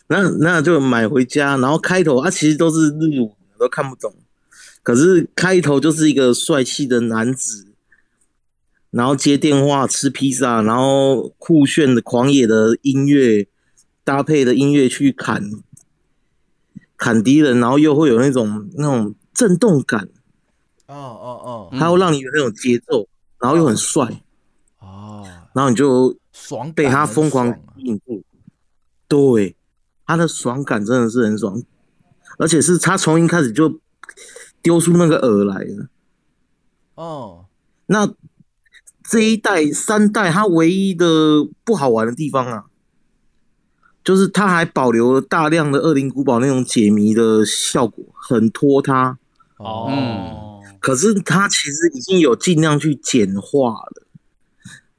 [0.09, 3.31] 那那就买回家，然后开头啊，其实都是日语。
[3.59, 4.15] 都看不懂，
[4.85, 7.67] 可是开头就是一个帅气的男子，
[8.91, 13.47] 然后接电话、吃披萨，然后酷炫的狂野的音乐
[14.05, 15.51] 搭配的音乐去砍
[16.97, 20.09] 砍敌人，然后又会有那种那种震动感，
[20.87, 23.07] 哦哦哦，他会让你有那种节奏，
[23.39, 24.23] 然后又很帅，
[24.79, 28.23] 哦，然后你就爽，被他疯狂吸引住，
[29.07, 29.57] 对，
[30.07, 31.63] 他的爽感真的是很爽。
[32.39, 33.81] 而且是他从一开始就
[34.63, 35.89] 丢出那个饵来了。
[36.95, 37.47] 哦，
[37.87, 38.07] 那
[39.11, 42.67] 这一代三代，它唯一的不好玩的地方啊，
[44.05, 49.17] 就是它还保留了大量的恶灵古堡那种解谜的效果，很拖沓。
[49.57, 54.07] 哦，嗯，可是它其实已经有尽量去简化了。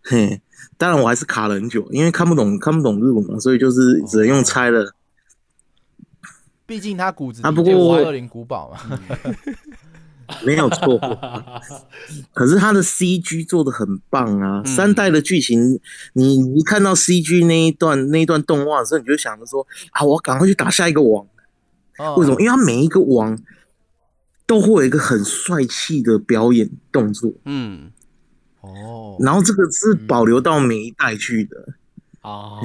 [0.02, 0.42] 嘿，
[0.76, 4.96] 当然我还是卡了很久，因为看不懂看不懂日文嘛，所以就是只能用猜了。
[6.66, 9.00] 毕竟他骨子里就是恶灵古堡嘛，
[10.46, 11.00] 没有错。
[12.34, 14.64] 可是他的 CG 做的很棒啊！
[14.64, 15.80] 三代的剧情，
[16.14, 21.26] 你一看到 CG 那一段那一段动画的时候，你就想着说啊，我赶快去打下一个王。
[22.18, 22.40] 为什么？
[22.40, 23.38] 因为他每一个王
[24.46, 27.32] 都会有一个很帅气的表演动作。
[27.46, 27.92] 嗯，
[28.62, 31.74] 哦，然后这个是保留到每一代去的
[32.22, 32.60] 啊。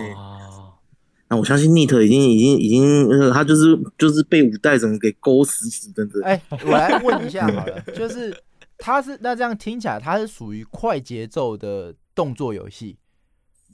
[1.34, 6.06] 那我相信 NEET 已经已经已经，呃，他就是就是被五代整个给勾死死的。
[6.22, 8.32] 哎，我来问一下 好了，就是
[8.78, 12.96] 他是那这样听起来，他是属于快节奏的动作游戏，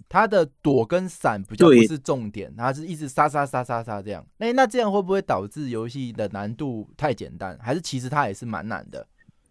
[0.09, 4.25] 他的躲跟闪比较不是重点，他是一直杀杀杀杀杀这样。
[4.39, 7.59] 那那这样会不会导致游戏的难度太简单？
[7.61, 9.07] 还是其实他也是蛮难的？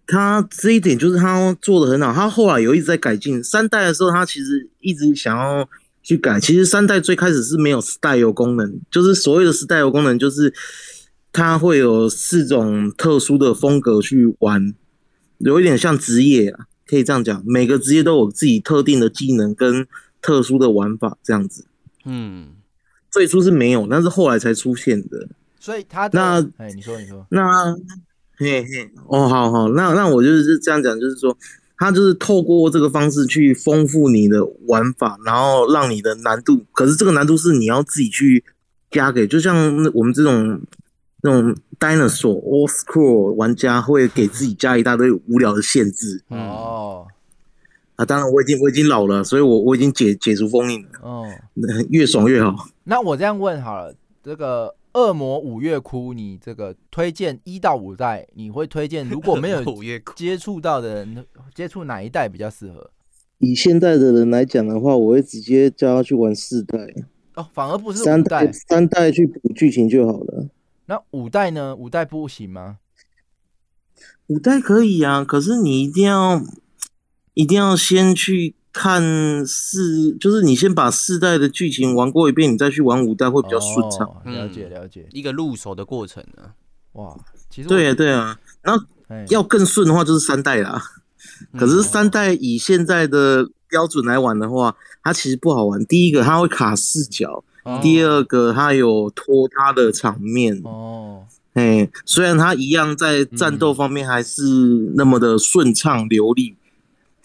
[0.07, 3.43] 他这一点就是他做的很好，他后来有一直在改进。
[3.43, 5.69] 三代的时候，他其实一直想要。
[6.09, 10.51] 去改，其实三代最开始是没有 style 功能，就是所谓的 style 功能，就是
[11.31, 14.73] 它会有四种特殊的风格去玩，
[15.37, 19.85] 有一点像职业啊，可以这样讲，每个职业都有自己特定的技能跟
[20.19, 21.65] 特殊的玩法，这样子。
[22.05, 22.53] 嗯，
[23.11, 25.27] 最初是没有，但是后来才出现的。
[25.59, 27.75] 所以他那哎，你说你说，那
[28.35, 31.37] 嘿嘿，哦，好好，那那我就是这样讲，就是说。
[31.79, 38.43] 它就是透过这个方式去丰富你的玩法，然后让你的难度，可是这个难度是你要自己去
[38.91, 39.55] 加给，就像
[39.93, 40.59] 我们这种
[41.21, 46.21] 那种 dinosaur old school 玩家会给自己加一大堆无聊的限制。
[46.27, 47.07] 哦，
[47.95, 50.89] 啊，当然我已经我已经老了，所以我我已经解解除封印了。
[51.01, 51.25] 哦，
[51.89, 52.67] 越爽越好。
[52.83, 54.75] 那我这样问好了，这个。
[54.93, 59.63] 恶魔五月哭，你这个推荐一到五代，你会推荐如果没有
[60.15, 62.89] 接触到的人，接触哪一代比较适合？
[63.37, 66.77] 以现在的人来讲的话，我会直接叫他去玩四代
[67.35, 70.49] 哦，反而不是三代，三代去补剧情就好了。
[70.87, 71.75] 那五代呢？
[71.75, 72.79] 五代不行吗？
[74.27, 76.41] 五代可以啊，可是你一定要，
[77.33, 78.55] 一定要先去。
[78.71, 84.07] 看四，就是你先把四代的剧情玩过一遍，你再去玩五代会比较顺畅。
[84.07, 84.21] 哦。
[84.25, 86.43] 了解了解，一个入手的过程呢。
[86.93, 87.15] 哇，
[87.49, 88.83] 其实对啊对啊，然后
[89.29, 90.81] 要更顺的话就是三代啦。
[91.57, 95.85] 可是三代以现在的标准来玩的话，它其实不好玩。
[95.85, 100.59] 第一个，它会卡视角；哦、第二个，它有拖沓的场面。
[100.63, 104.43] 哦，哎，虽然它一样在战斗方面还是
[104.95, 106.57] 那么的顺畅流利，嗯、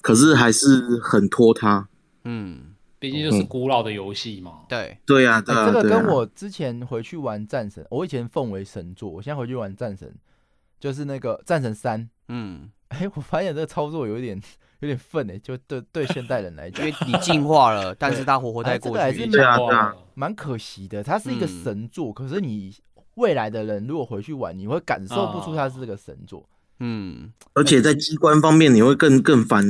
[0.04, 1.88] 可是还是很拖沓。
[2.24, 4.58] 嗯，毕竟就是古老的游戏嘛。
[4.60, 5.66] 嗯、对，对呀、啊，对、啊。
[5.66, 10.14] 这个跟我之前回去玩战神，我以前奉为神作，我现在回去玩战神，
[10.78, 12.06] 就是那个战神三。
[12.28, 12.70] 嗯。
[12.88, 14.38] 哎，我发现这个操作有点
[14.80, 21.02] 有点愤哎，就对对现代人来讲，因为你进化了，但是他活活在过去，还是蛮蛮可惜的。
[21.02, 22.76] 它是一个神作，可是你
[23.14, 26.46] 未来的人如果回去玩，你会感受不出它是这个神作。
[26.46, 26.53] 嗯，
[27.54, 29.64] 而且在机关方面，你会更更烦。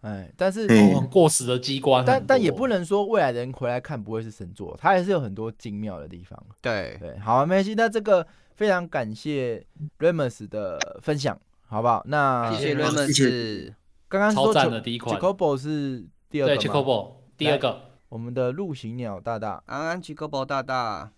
[0.00, 0.66] 哎，但是
[1.10, 6.40] 过时的机关，但但也不能说未来的人回来看不会是神作，它还是有很多精妙的地方。
[6.60, 7.74] 对对，好，没关系。
[7.74, 9.64] 那这个非常感谢
[9.98, 11.38] Remus 的分享。
[11.70, 12.02] 好不好？
[12.06, 13.74] 那谢谢 Remus
[14.08, 21.12] 刚刚说赞的第一款，Chocobo 是第二个，对，Chocobo 第二个，我们的陆行鸟大大，安安 Chocobo 大大。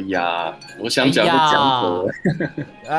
[0.00, 2.12] 哎呀，我想讲就讲走了，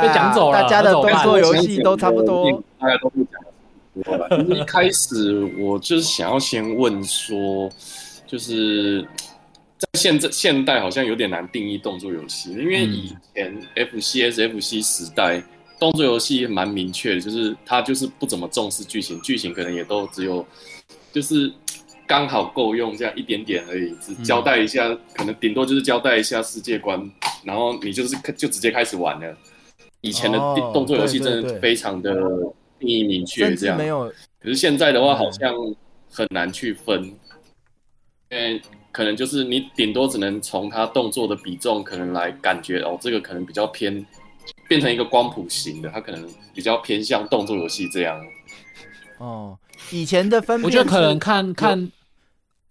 [0.02, 0.62] 被讲走了。
[0.62, 4.44] 大家的动作游戏都差不多，大家都不讲了。
[4.56, 7.70] 一开始我就是想要先问说，
[8.28, 9.02] 就是
[9.78, 15.44] 在现在现代好像有点难定义动作游戏，因为以前 FCS、FC 时代。
[15.80, 20.46] 动作游戏蛮明确的，就是它就是不怎么重视剧情，剧情可能也都只有
[21.12, 21.52] 就是
[22.12, 27.10] 刚好够用这样一点点而已，只交代一下，嗯、可能顶多就是交代一下世界观，
[27.46, 29.38] 然后你就是就直接开始玩了。
[30.02, 30.38] 以前的
[30.74, 32.14] 动作游戏真的非常的
[32.78, 34.14] 定义明确，这样没有。
[34.42, 35.56] 可是现在的话好像
[36.12, 37.02] 很难去分，
[38.30, 44.06] 因为可能就是你顶多只能从它动作的比重可能来感觉哦，这个可能比较偏。
[44.68, 48.20] 变成一个光谱型的，它可能比较偏向动作游戏这样。
[49.18, 49.58] 哦，
[49.92, 51.92] 以前的分，我觉得可能看看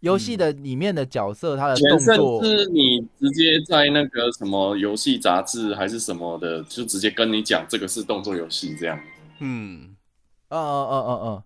[0.01, 8.99] 游戏的里面的角色，他的动作，是你直接在那个什么游戏杂志还是什么的，就直接跟你讲这个是动作游戏这样。
[9.41, 9.97] 嗯，
[10.49, 11.45] 哦哦哦哦哦，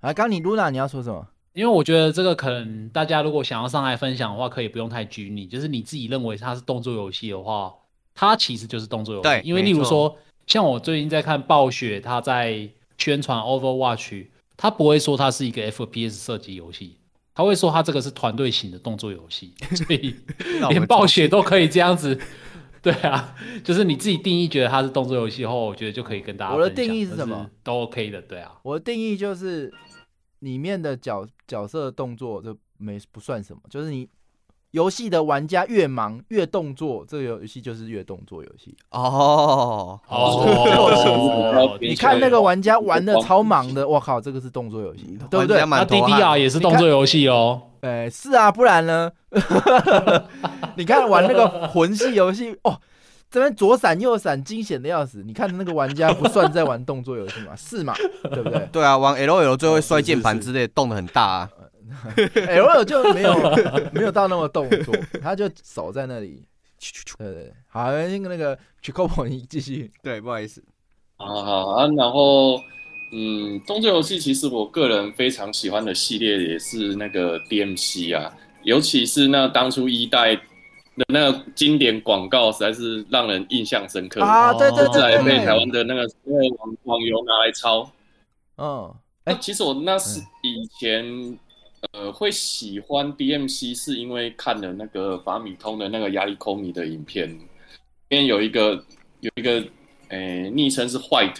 [0.00, 1.26] 啊，刚你 Luna 你要说什么？
[1.52, 7.74] 因为我觉得这个可能大家如果想要上来分享的话，可以不用太拘泥，就是你自己认为它是动作游戏的话。
[8.18, 10.16] 它其实就是动作游戏，对，因为例如说，
[10.46, 12.66] 像我最近在看暴雪，他在
[12.96, 16.96] 宣传 Overwatch，他不会说它是一个 FPS 射击游戏，
[17.36, 20.16] 他会说他这个是团队型的动作游戏， 所以
[20.70, 22.18] 连暴雪都可以这样子，
[22.82, 26.54] 对啊，就是你自己定义觉得它是动作游戏后，我觉得就可以跟大家。
[26.54, 27.48] 我的定义是什么？
[27.62, 28.58] 都 OK 的，对啊。
[28.62, 29.72] 我的定义就是
[30.38, 34.08] 里面的角角色的动作就没不算什么，就是你。
[34.72, 41.78] 游戏的玩家越忙越动作，这个游戏就是越动作游戏哦哦。
[41.80, 45.64] 你看那个玩家玩的超忙的，我靠，这个是动作游戏，对不对？
[45.64, 47.62] 那 DDR 也是动作游戏哦。
[47.80, 49.10] 哎，是啊，不然呢？
[50.76, 52.78] 你看玩那个魂系游戏，哦，
[53.30, 55.22] 这边左闪右闪，惊险的要死。
[55.24, 57.54] 你看那个玩家不算在玩动作游戏吗？
[57.56, 57.94] 是嘛？
[58.24, 58.68] 对不对？
[58.72, 61.48] 对啊，玩 LOL 最后摔键盘之类，动的很大啊。
[62.48, 63.34] L 就没有
[63.92, 66.44] 没有到那么动作，他就守在那里。
[67.16, 69.90] 对对，好，那个那个 Chocobo 你继续。
[70.02, 70.62] 对，不好意思。
[71.16, 72.60] 好好啊，然后
[73.12, 78.30] 嗯，动作游戏其实我个人非常喜欢的系列也是那个 DMC 啊，
[78.64, 80.42] 尤其是那当初一代的
[81.08, 84.52] 那个经典广告，实在是让人印象深刻啊！
[84.52, 87.90] 对对对，对，对，被台湾的那个那个网网游拿来抄。
[88.58, 91.38] 嗯，哎，其实我那是以前。
[91.92, 97.38] 呃，会喜欢 DMC 是因为看了那个法米通的那个压力空米的影片，里
[98.08, 98.72] 面有一个
[99.20, 99.52] 有一个
[100.08, 101.36] 诶、欸、昵称是 White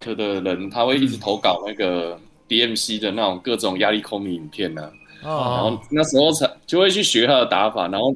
[0.00, 2.18] 的人，他会一直投稿那个
[2.48, 4.82] DMC 的那种各种压力空米影片呢、
[5.22, 8.14] 啊，哦、然后那时候才就会去学他的打法，然后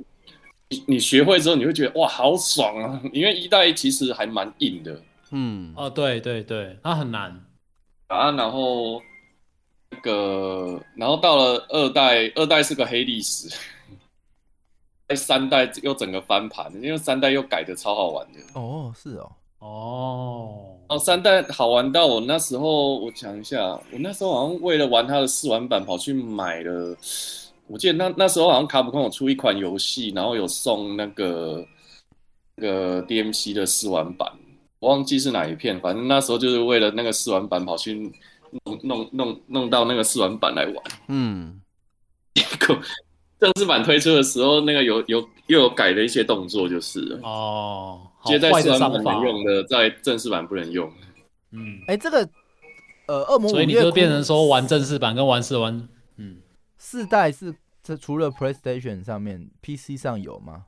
[0.70, 7.44] 你你学会之后，你会觉得哇好爽啊，因为一代其实还蛮硬的，嗯，哦对对对，它很难。
[8.08, 9.00] 啊，然后。
[9.94, 13.48] 那个，然后到了二代，二代是个黑历史，
[15.08, 18.40] 在三代又整个翻盘，因为三代又改的超好玩的。
[18.54, 26.96] 哦，是哦，哦，哦，三代好玩到我那时候，我想一下，我那时候好像为了玩它的试玩版，跑去买了。
[27.66, 31.66] 我记得那那时候好像卡普空有出一款游戏，然后有送那个
[32.56, 34.30] 那个 DMC 的试玩版，
[34.80, 38.12] 我忘记是哪一片，反正那时候就是为了那个试玩版跑去。
[38.64, 40.76] 弄弄弄弄到那个试玩版来玩，
[41.08, 41.60] 嗯，
[42.34, 42.78] 结 果
[43.38, 50.90] 正式版推出的时候，那个有有又有改了一些动作，就是哦，接在试玩版能用的，在正式版不能用。
[51.50, 52.28] 嗯，哎、欸，这个
[53.06, 56.38] 呃，恶魔所以你就变成说玩正式版跟玩试玩，嗯，
[56.78, 60.64] 四代是这除了 PlayStation 上面，PC 上有吗？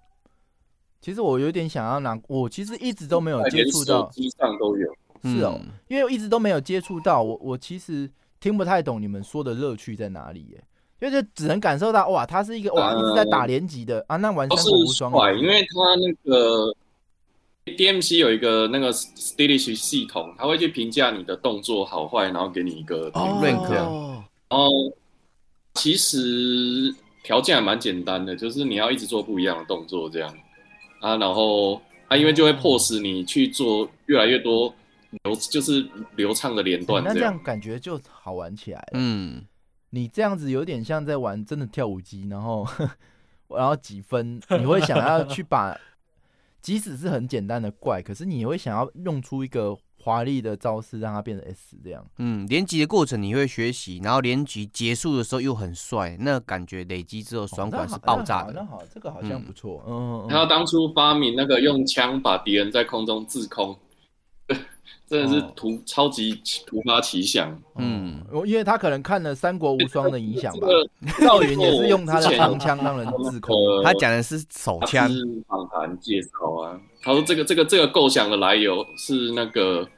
[1.01, 4.93] 其实我有点想要拿，我其实一直都没有接触到，手机上都有，
[5.27, 5.70] 是哦，嗯。
[5.89, 8.11] 因为我一直都没有接触到，我我其实
[8.41, 10.62] 听不太懂你们说的乐趣在哪里耶，
[11.01, 16.74] 因为就只能感受到哇，他是一个哇一直在打连击的、呃、啊，那完全是无双，因为他那个
[17.66, 24.70] DMC 有一个那个 Stylish 系统，它会去评价你的动作好坏，然后给你一个评论这样，哦，然后
[25.74, 30.33] 其实条件还蛮简单的，就是你要一直做不一样的动作这样。
[31.01, 31.74] 啊，然后
[32.09, 34.72] 啊，因为就会迫使你去做越来越多
[35.11, 37.09] 流，就是流畅的连段、欸。
[37.09, 38.90] 那这样感觉就好玩起来了。
[38.94, 39.44] 嗯，
[39.90, 42.66] 你这样子有点像在玩真的跳舞机，然后
[43.48, 45.78] 然后几分，你会想要去把，
[46.61, 49.76] 即使是很简单的怪，可是你会想要用出一个。
[49.98, 58.50] 华丽的招式让它变成 S 这样，嗯，连击的过程你会学习，然后连击结束的时候又很帅，那感觉累积之后爽感是爆炸的。
[58.50, 59.82] 哦、那，好，那好，这个好像不错。
[59.88, 63.76] 嗯，嗯他当初发明那个用枪把敌人在空中自空，
[65.09, 67.57] 真的是突、哦、超级突发奇想。
[67.76, 70.66] 嗯，因为他可能看了《三国无双》的影响吧。
[71.20, 73.55] 赵云也是用他的长枪让人自控。
[73.84, 75.09] 他讲的是手枪。
[75.47, 79.88] 访谈介绍啊，他说这个这个这个构想的来由是那个。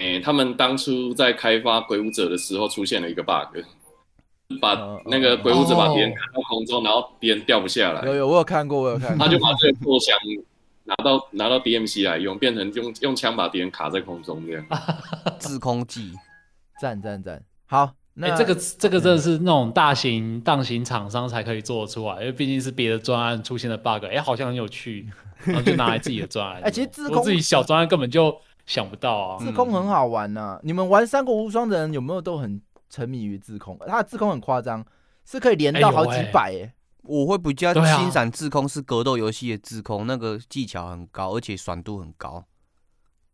[0.00, 3.58] 哎、欸，他们当初在开发鬼武者的时候出现了一个 bug，
[4.60, 8.06] 把那个鬼武者把敌人砍到空中，然后敌人掉不下来。
[8.06, 9.26] 有有，我有看过，我有看过。
[9.26, 10.16] 他就把这个构想
[10.88, 14.66] 拿到拿到 DMC 来用，变成用用枪把敌人卡在空中这样。
[15.38, 16.12] 自空技，
[16.80, 17.40] 赞赞赞！
[17.66, 25.08] 好，那、欸、这个这个真的是那种大型大型厂商才可以做得出来，因为毕竟是别的专案出现的 bug，哎、欸，好像很有趣，
[25.44, 26.56] 然后就拿来自己的专案。
[26.64, 28.36] 哎、欸，其实自空自己小专案根本就。
[28.68, 30.56] 想不到啊，自空很好玩呐、啊！
[30.56, 32.60] 嗯、你们玩《三国无双》的人有没有都很
[32.90, 33.78] 沉迷于自空？
[33.86, 34.84] 它的自空很夸张，
[35.24, 36.72] 是可以连到好几百哎、欸！
[37.08, 42.44] 我会比较欣赏自空是格斗游戏的自空，那个技巧很高，而且爽度很高。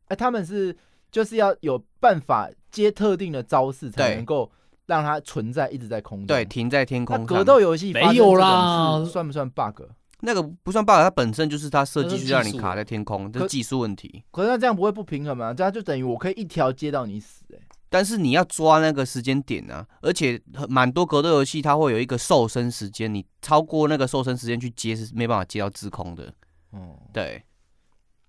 [0.05, 0.77] 哎、欸，他们是
[1.11, 4.51] 就是要有办法接特定的招式，才能够
[4.87, 7.27] 让它存在一直在空中，对，停在天空。
[7.27, 9.83] 格斗游戏没有啦，算不算 bug？
[10.21, 14.23] 那个不算 bug，它本身就是它设计是让你卡在天空，这是技术问题。
[14.31, 15.53] 可是那这样不会不平衡吗？
[15.53, 17.63] 这样就等于我可以一条接到你死哎、欸。
[17.95, 26.25] 但是你要抓那个时间点啊，而且蛮多格斗游戏它会有一个瘦身时间，你超过那个瘦身时间去接是没办法接到滞空的。
[26.73, 27.41] 嗯，对。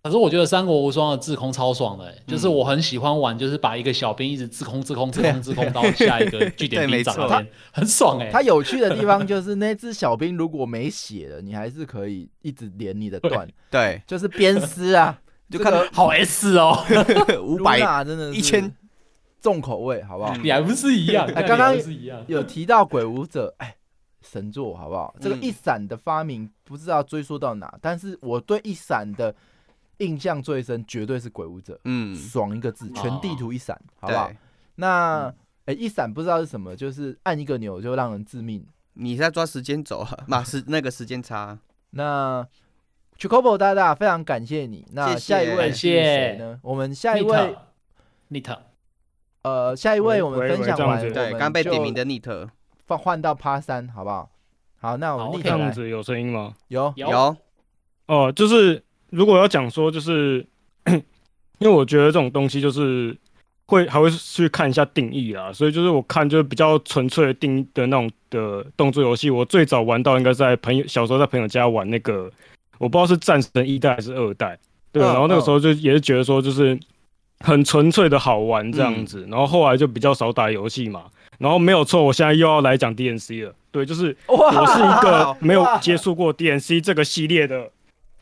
[0.03, 8.31] 可是我觉得《三国无双》的滞空超爽的、欸，嗯、就是我很喜欢玩，就是把一个小兵一直滞空、滞空、滞空、滞空到下一个据点 兵长那边，很爽哎、欸。
[8.31, 16.85] 它有趣的地方就是那只小兵如果没血了，你还是可以一直连你的段， 对，就是鞭尸啊，就看到好 S 哦，
[17.41, 18.71] 五百真的一千
[19.45, 20.35] 重口味，好不好？
[20.37, 21.27] 你还不是一样？
[21.35, 21.75] 哎，刚刚
[22.25, 23.75] 有提到鬼舞者，哎，
[24.21, 25.15] 神作好不好？
[25.21, 29.35] 这个一闪的发明不知道追溯到哪，但是我对一闪的。
[29.99, 34.29] 印象最深绝对是鬼舞者，嗯，爽一个字，全地图一闪，好不好？
[34.75, 35.33] 那
[35.63, 38.61] 哎，一闪不知道是什么，就是按一个钮就让人致命。
[38.95, 40.25] 你在抓时间走啊？
[40.27, 41.57] 嘛是那个时间差。
[41.91, 42.45] 那
[43.17, 44.85] Chocobo 大大非常感谢你。
[44.91, 46.59] 那下一位是谁呢？
[46.61, 47.55] 我们下一位
[48.29, 48.57] Nita，
[49.45, 52.47] 呃，下一位我们分享完，对，刚被点名的 Nit，
[52.87, 54.29] 放换换到趴三，好不好？
[54.81, 56.53] 好，那我们这样子有声音吗？
[56.69, 57.35] 有有。
[58.07, 58.81] 哦，就是。
[59.11, 60.45] 如果要讲说，就是
[61.59, 63.15] 因为我觉得这种东西就是
[63.67, 69.29] 会还会去看一下定义啊，所以就是我看就是比较纯粹的定义的那种的动作游戏。
[69.29, 72.29] 我最早玩到应该在朋友小时候在朋友家玩那个，
[72.77, 74.59] 我不知道是战神一代还是二代，
[74.91, 76.77] 对，然后那个时候就也是觉得说就是
[77.39, 81.03] 很纯粹的好玩这样子，然后后来就比较少打游戏嘛，
[81.37, 87.69] 然后没有错，我现在又要来讲 DNC 了，对，就是我是一个没有接触过 DNC 这个系列的。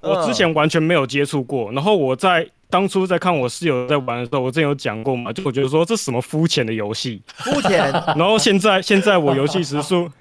[0.05, 7.89] 我之前完全没有接触过，然后我在当初在看我室友在玩的时候，我之前有讲过嘛，就我觉得说这什么肤浅的游戏，肤浅。
[8.17, 10.11] 然后现在现在我游戏时速，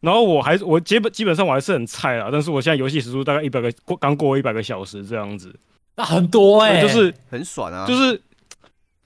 [0.00, 5.50] 然后我还我基本基本上我还是很菜啦，但是我现在游戏时速大概一百个过刚过一百个小时这样子，
[5.96, 8.20] 那很多哎、欸，就是很爽啊，就是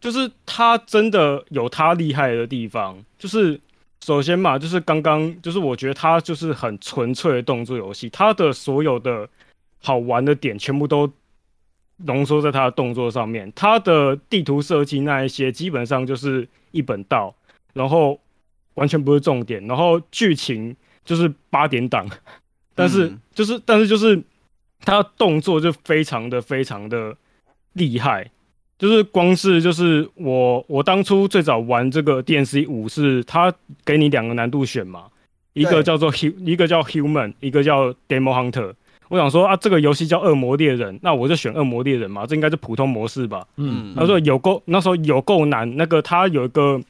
[0.04, 3.58] 就是他真的有他厉害的地方，就是
[4.04, 9.28] 首先嘛，就是刚刚就是我觉得他就是很纯粹的动作游戏，他的所有的。
[9.86, 11.12] 好玩的点全部都
[12.06, 17.34] 浓缩在他的动作上面，他的地图设计那一些基本上就是一本道，
[17.74, 18.18] 然后
[18.76, 20.74] 完全不是重点，然后剧情
[21.04, 22.08] 就是八点档，
[22.74, 24.22] 但是就是、嗯、但是就是
[24.80, 27.14] 他动作就非常的非常的
[27.74, 28.30] 厉害，
[28.78, 33.52] 就是光是就是我我当初最早玩这个 DMC 五是它
[33.84, 35.04] 给你两个难度选嘛，
[35.52, 38.72] 一个叫做 hu 一个叫 human，一个叫 demo hunter。
[39.08, 43.46] 我想说啊，这个游戏叫恶魔猎人，那我就选恶魔猎人嘛，这应该是普通模式吧。
[43.56, 46.80] 嗯，他说有够那时候有够难，那个它有一个。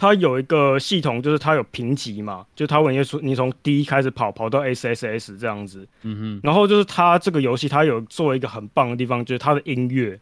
[0.00, 5.88] 它有一个系统，就是它有评级嘛，就它问你说你从 D 开始跑，跑到 SSS 这样子。
[6.02, 6.40] 嗯哼。
[6.44, 10.16] 然后就是它这个游戏，它有做一个很棒的地方，就是它的音乐，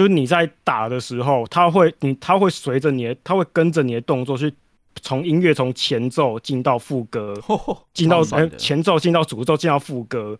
[0.00, 4.50] 就是你在打的时候，它会你它会随着你的，它会跟着你的动作去
[5.02, 7.34] 从音乐从前奏进到副歌，
[7.92, 10.38] 进到哎前奏进到主奏进到副歌，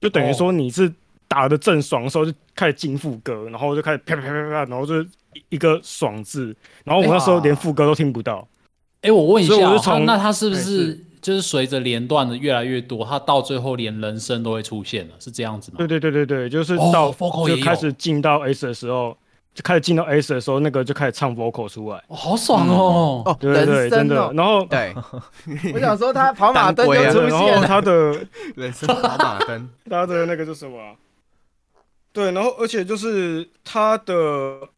[0.00, 0.90] 就等于说你是
[1.28, 5.04] 打的正爽的时候就开始进副歌，然后就开始啪啪啪啪啪，然后就。
[5.48, 6.54] 一个爽字，
[6.84, 8.46] 然后我那时候连副歌都听不到。
[8.96, 15.14] 哎、欸，我问一下，他那他是不是就是随着连段的越来越多，他到最后连人声都会出现了？
[15.18, 15.76] 是这样子吗？
[15.78, 19.16] 对对对对对，就是到、哦、就开始进到 S 的时候，
[19.54, 23.22] 就开始进到 S 的时候，那个就开始唱 vocal 出来，哦、好爽哦！
[23.24, 24.32] 哦，对对对，真的。
[24.34, 24.92] 然后对，
[25.72, 30.94] 我想说他跑马灯就出现了，然后他的 人生跑马灯，他的那个是什么、啊？
[32.12, 34.68] 对，然后而且就是他的。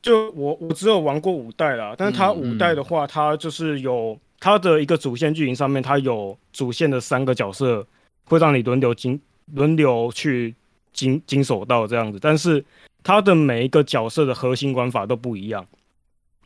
[0.00, 7.86] 就我我只有玩过五代啦，但是他五代的话，他就是有它的一个主线剧情上面，它有主线的三个角色
[8.24, 9.20] 会让你轮流经
[9.54, 10.54] 轮流去
[10.92, 12.64] 经经手到这样子，但是
[13.02, 15.66] 它的每一个角色的核心玩法都不一样，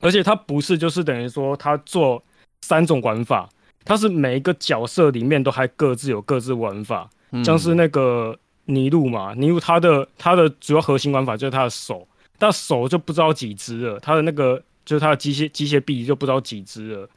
[0.01, 2.23] 而且它不是就是等于说它做
[2.63, 3.49] 三种玩法，
[3.85, 7.11] 它是每一个角色里面都还各自有各自玩法，
[7.45, 12.07] 像是那个尼禄嘛，尼禄他的他的主要核心玩法就是他的手。
[12.39, 17.09] 但手就不知道几只了，他的那个就是他的机械机械臂就不知道几只了，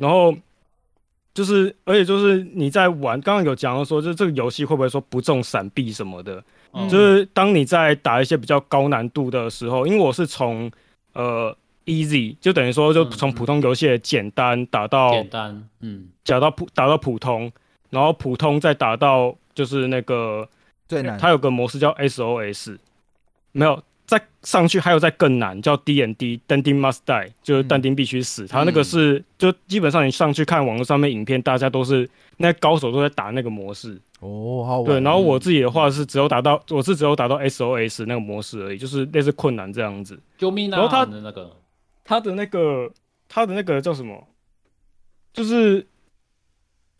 [0.00, 0.34] 然后
[1.34, 6.42] 就是而且就是你在玩，刚刚有讲到说，就是这个游戏会不会说不中闪避什么的，
[6.72, 10.70] 嗯、就是当你在打一些比较高难度的时候，因为我是从
[11.12, 17.52] 呃 easy 就等于说就从普通游戏的简单打到简单，嗯，打到普打到普通，
[17.90, 20.48] 然后普通再打到就是那个
[20.88, 22.78] 最难，它有个模式叫 SOS，
[23.52, 23.82] 没有。
[24.10, 28.44] 再上去还有再更难，叫 D N D，但丁 must die，就是但丁必须死。
[28.44, 33.96] 他、嗯、那个是就基本上你上去看网络上面影片，大家都是那高手都在打那个模式。
[34.18, 34.82] 哦，好。
[34.82, 40.18] 对，然后我自己的话是只有打到，我是只有打到 S O S 那个模式而已，就是类似困难这样子。
[40.36, 40.76] 救命啊！
[40.76, 41.56] 然后他的那个，
[42.02, 42.90] 他的那个，
[43.28, 44.26] 他的那个叫什么？
[45.32, 45.86] 就是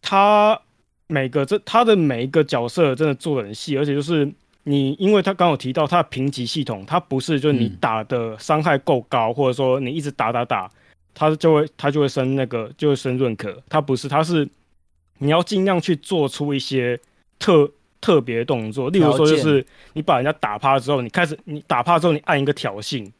[0.00, 0.61] 他
[1.08, 4.32] 每个这他的每一个角色真的做的很细，而且就是。
[4.64, 10.70] 你因为他刚有提到他的评级系统，他不是就你打的伤害够高，嗯、或者说你一直打打打，
[11.14, 14.46] 他就会他就会升那个就会升认可，他不是，他是
[15.18, 17.00] 你要尽量去做出一些
[17.38, 23.11] 特特别动作，例如说就是你把人家打趴之后，你开始你打趴之后你按一个挑衅，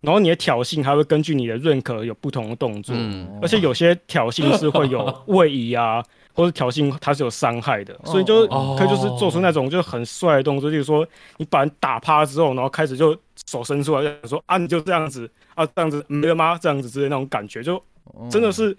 [0.00, 6.02] 然后你的挑衅还会根据你的认可有不同的动作，嗯、而且有些挑衅是会有 位移啊。
[6.36, 11.04] 或者挑衅，他是有伤害的，所以就可以就是做出那种就很帅的动作，就是说
[11.38, 13.16] 你把人打趴之后，然后开始就
[13.46, 16.58] 手伸出来，就说啊，你就这样子啊，这样子没了吗？
[16.60, 17.82] 这样子之类的那种感觉，就
[18.30, 18.76] 真的是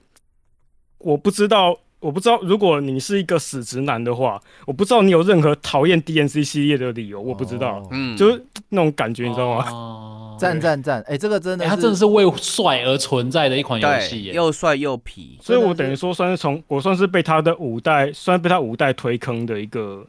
[0.99, 9.65] 我不知道，我不知道，如果你是一个死直男的话，我不知道你有任何讨厌 DMC 系列的理由，我不知道，嗯，就是那种感觉，你知道吗？
[9.71, 11.01] 哦赞赞赞！
[11.09, 15.35] 哎，这个真的，它真的是为帅而存在的一款游戏，又帅又皮。
[15.41, 20.05] 所以我等于说算是从我算是被他的五代，算被他五代推坑的一个。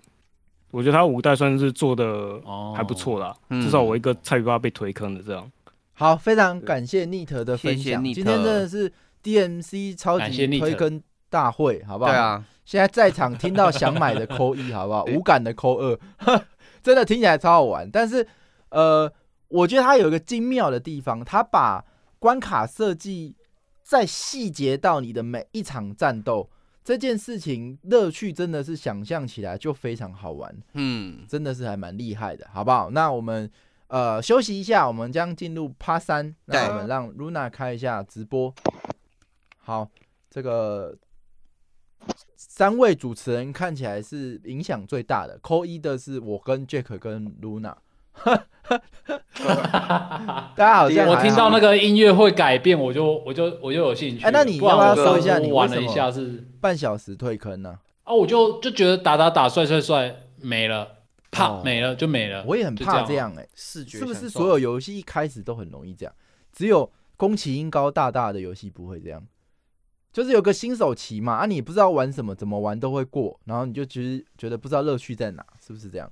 [0.70, 2.38] 我觉得他五代算是做的
[2.76, 5.50] 还不错啦，至少我一个菜瓜被推坑的这样。
[5.94, 8.92] 好，非常感谢 Neat 的分享，今天真的是
[9.24, 11.00] DMC 超级推坑
[11.30, 12.10] 大会，好不好？
[12.10, 15.04] 对啊，现在在场听到想买的扣一， 好不好？
[15.04, 15.98] 无感的扣二，
[16.82, 18.26] 真的听起来超好玩，但是
[18.70, 19.12] 呃。
[19.50, 21.82] 我觉得它有一个精妙的地方，它把
[22.18, 23.34] 关卡设计
[23.82, 26.50] 再细节到你的每一场战斗，
[26.84, 32.90] 这件事情乐趣真的是想象起来就非常好玩，嗯，真的是还蛮厉害的，好不好？
[32.90, 33.50] 那我们
[33.86, 38.54] 呃休息一下，我们将进入 Part 3，那我们让 Luna 开一下直播。
[39.56, 39.88] 好，
[40.28, 40.94] 这个
[42.36, 47.74] 三位主持人看起来是影响最大的，扣一的是我跟 Jack 跟 Luna。
[49.38, 54.24] 大家好像，我听到那个音乐会改变，我就我就我就有兴趣。
[54.24, 57.78] 哎，那你要不要搜一下你玩了一下是半小时退坑呢？
[58.02, 60.86] 啊，我就就觉得打打打帅帅帅没了，
[61.30, 62.44] 啪没了就没了。
[62.46, 66.12] 我也很怕这样哎，视觉是不是所有游戏一开始都很容易这样？
[66.52, 69.22] 只有宫崎英高大大的游戏不会这样，
[70.12, 76.10] 就是有个新手期嘛，啊，你不知道玩什么，怎么玩都会过，然后你就其实觉得不知道乐趣在哪，是不是这样？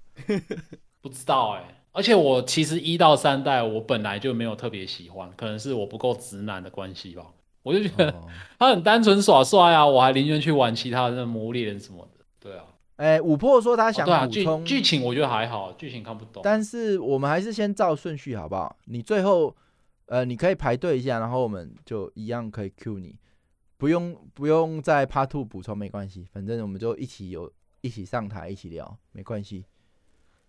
[1.00, 1.82] 不知道哎。
[1.92, 7.24] 而且我其实一到三代我本来就没有特别喜欢，可能是我不够直男的关系吧。
[7.62, 8.14] 我就觉得
[8.58, 12.24] 他很单纯耍帅啊，我还宁愿去玩其他的魔猎人什么的。
[12.38, 12.64] 对啊，
[12.96, 16.42] 哎、欸，五破说他想补充剧情，我觉得还好，剧情看不懂。
[16.44, 18.76] 但是我们还是先照顺序好不好？
[18.84, 19.56] 你最后
[20.04, 23.16] 呃，你可以排队一下，然后我们就一样可以 Q 你，
[23.76, 29.64] 不用不用在 Part Two 补充没关系，反正我们就一起有一起上台一起聊，没关系。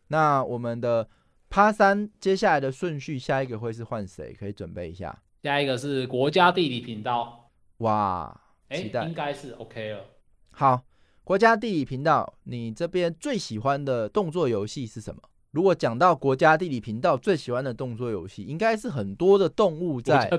[0.08, 1.10] 那我们的。
[1.50, 4.34] 趴三，接下来的顺序，下一个会是换谁？
[4.38, 5.24] 可以准备一下。
[5.44, 7.50] 下一个是国家地理频道。
[7.78, 10.06] 哇，期待，欸、应该是 OK 了。
[10.52, 10.84] 好，
[11.24, 15.22] 国家地理频道，你这边最喜欢的动作游戏是什么？
[15.52, 20.30] 如果讲到国家地理频道最喜欢的动作游戏，应该是很多的动物在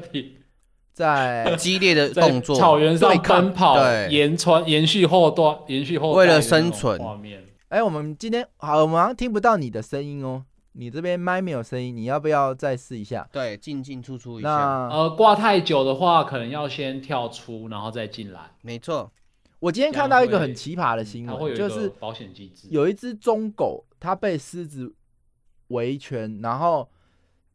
[0.98, 6.98] 在激烈的动作，草原上奔跑，对延传延续后段，延续后为了生存。
[6.98, 7.40] 画面。
[7.68, 10.44] 哎、欸，我们今天好，我们好像听不到你的声音哦。
[10.72, 13.28] 你这边麦没有声音，你要不要再试一下？
[13.30, 14.48] 对，进进出出一下。
[14.48, 18.40] 那呃，挂太久的话，可能要先跳出，然后再进来。
[18.62, 19.08] 没错，
[19.60, 24.92] 我今天看到一个很奇葩的新闻，就是保险机制，有一只中狗，它被狮子
[25.68, 26.88] 围圈，然后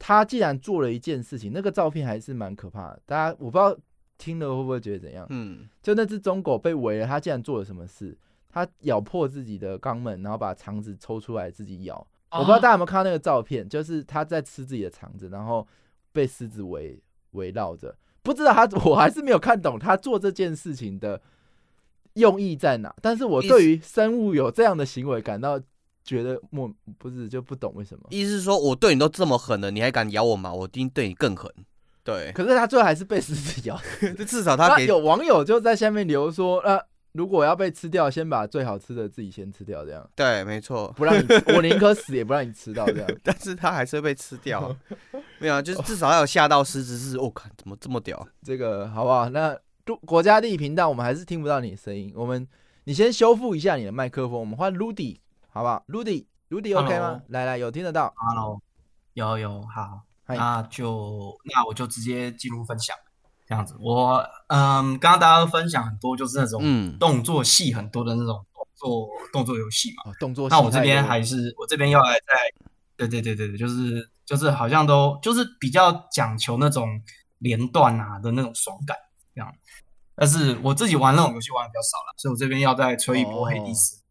[0.05, 3.01] 它竟然做了一件事情，那个照片还是蛮可怕的。
[3.05, 3.73] 大家我不知道
[4.17, 5.25] 听了会不会觉得怎样？
[5.29, 8.17] 嗯，就那只中狗被围了，他竟然做了什么事？
[8.49, 12.05] 他咬破自己的肛门，然后把肠子抽出来自己咬。
[12.31, 15.65] 我不知道大家有没有看到那个照片，就是他在吃自己的肠子，然后
[16.11, 17.01] 被狮子围
[17.31, 17.95] 围绕着。
[18.21, 21.21] 不知道他，我还是没有看懂他做这件事情的
[22.15, 22.93] 用意在哪。
[23.01, 25.61] 但是我对于生物有这样的行为感到
[26.03, 28.05] 觉得莫不是就不懂为什么。
[28.09, 30.53] 意思是说我对你都这么狠了，你还敢咬我吗？
[30.53, 31.51] 我一定对你更狠。
[32.03, 33.79] 对，可是他最后还是被狮子咬。
[34.27, 36.79] 至少他给有网友就在下面留说，呃。
[37.13, 40.09] 如果要被吃掉，先把最好吃的自己先吃掉，这样。
[40.15, 43.07] 对，没错，不让你，我宁可死也不让你吃到这样。
[43.23, 44.75] 但是他还是会被吃掉，
[45.37, 48.27] 没有，就是至少要有吓到狮子，是，我、哦、靠，怎么这么屌？
[48.41, 49.29] 这个好不好？
[49.29, 49.55] 那
[50.03, 52.11] 国家地理频道，我们还是听不到你的声音。
[52.15, 52.47] 我们，
[52.85, 55.19] 你先修复一下你的麦克风，我们换 Rudy，
[55.53, 57.21] 好不好？Rudy，Rudy OK 吗？
[57.27, 58.59] 来来，有听得到？Hello，
[59.13, 62.97] 有有好，那就那我就直接进入分享。
[63.45, 70.11] 这样子，我嗯，刚刚大家都分享很多，就是那种动作戏很多的那种动作、嗯、动作游戏嘛。
[70.19, 70.55] 动作戏。
[70.55, 72.33] 那我这边还是我这边要来再，
[72.97, 76.99] 对对对对对，就是就是好像都就是比较讲求那种
[77.37, 78.97] 连段啊的那种爽感
[79.35, 79.53] 这样。
[80.15, 84.01] 但是我自己玩那种游戏玩的比较少了，所以我这边要再吹一波黑帝斯。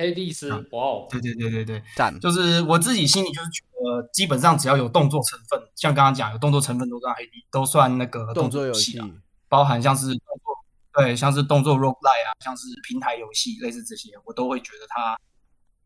[0.00, 1.06] 哦黑帝斯，哇哦！
[1.10, 2.18] 对对对对对，赞！
[2.18, 9.08] 就是我自己心里就是觉得，基本上只要有动作成分，像刚刚讲有动作成分都算黑帝，都算那个动作游戏啊，
[9.48, 15.18] 包含像是动作，对，像是动作 roguelike 啊，像是平台游戏类似这些，我都会觉得它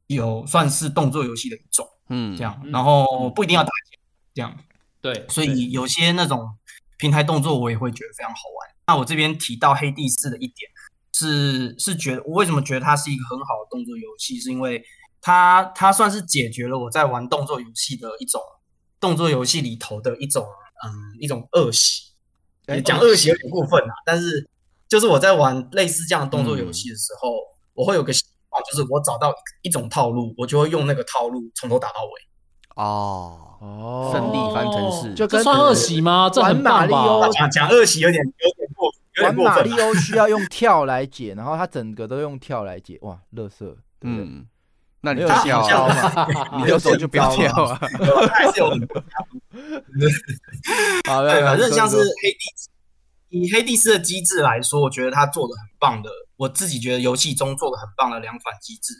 [0.06, 3.98] 有算是动作游戏的一种，嗯，这样，然后不一定要打架，
[4.34, 4.56] 这样，
[5.00, 6.56] 对，所以有些那种
[6.98, 8.74] 平台动作我也会觉得非常好玩。
[8.86, 10.70] 那我这边提到黑帝斯的一点。
[11.16, 14.82] 是是觉得我为什么觉得它是一个很好的动作游戏，是因为
[15.20, 18.40] 它它算是解决了我在玩动作游戏的一种
[18.98, 20.44] 动作游戏里头的一种
[20.84, 20.90] 嗯
[21.20, 22.02] 一种恶习，
[22.84, 24.48] 讲恶习有点过分啊，但是
[24.88, 32.10] 就是我在玩类似这样的动作游戏的时候，嗯、我会有个习惯，就是我找到一种套路，我就会用那个套路从头打到尾。
[32.74, 36.28] 哦哦，胜利方程式就跟这算恶习吗？
[36.28, 37.28] 这很棒吧？
[37.28, 38.63] 讲讲恶习有点有点过。
[39.22, 44.46] 玩马里欧需要用跳来解， 然后他整个都用跳来解，哇，乐色，嗯，
[45.00, 47.78] 那你就跳啊， 你就手就不要跳啊，
[48.34, 49.04] 还是有很多。
[51.06, 52.68] 好的，反正像是黑帝斯，
[53.28, 58.94] 以黑帝斯的机制来说，我觉得他做的很棒的，我自己觉得游戏中做的很棒的两款机制，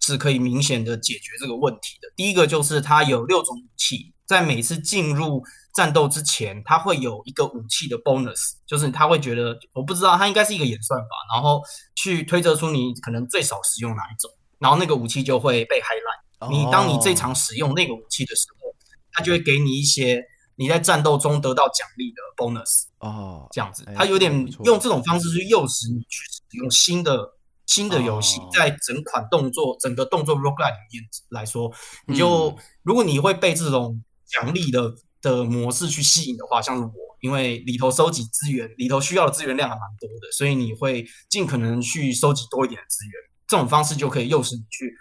[0.00, 2.08] 是可以明显的解决这个问题的。
[2.14, 5.42] 第一个就是它有六种武器，在每次进入。
[5.76, 11.60] 战斗之前，他会有一个武器的 bonus，就是他会觉得，我不知道，他应该是一个演算法，然后
[11.94, 16.50] 去推测出你可能最少使用哪一种，然后那个武器就会被 highlight。
[16.50, 18.74] 你当你这场使用那个武器的时候，
[19.12, 20.24] 他就会给你一些
[20.54, 22.84] 你在战斗中得到奖励的 bonus。
[23.00, 24.32] 哦，这样子，他有点
[24.64, 27.34] 用这种方式去诱使你去使用新的
[27.66, 31.70] 新的游戏，在整款动作整个动作 roguelike 里面来说，
[32.06, 34.94] 你就如果你会被这种奖励的。
[35.20, 43.12] 的模式去吸引的话，像是我，因为里头收集资源，里头需要的资源量还蛮多的，所以你会尽可能去收集多一点的资源。
[43.46, 44.94] 这种方式就可以诱使你去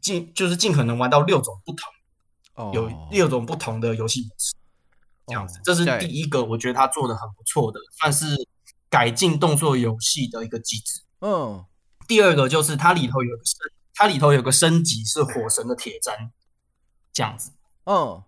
[0.00, 1.92] 尽，就是尽可能玩到六种不同，
[2.54, 4.54] 哦、有六种不同的游戏模式，
[5.26, 5.58] 这样子。
[5.58, 8.26] 哦、这是第一个，我觉得他做的很不错的，算是
[8.88, 11.02] 改进动作游戏的一个机制。
[11.20, 11.64] 嗯。
[12.06, 13.58] 第二个就是它里头有个升，
[13.94, 16.30] 它里头有个升级是火神的铁砧。
[17.14, 17.52] 这样子。
[17.84, 18.22] 嗯，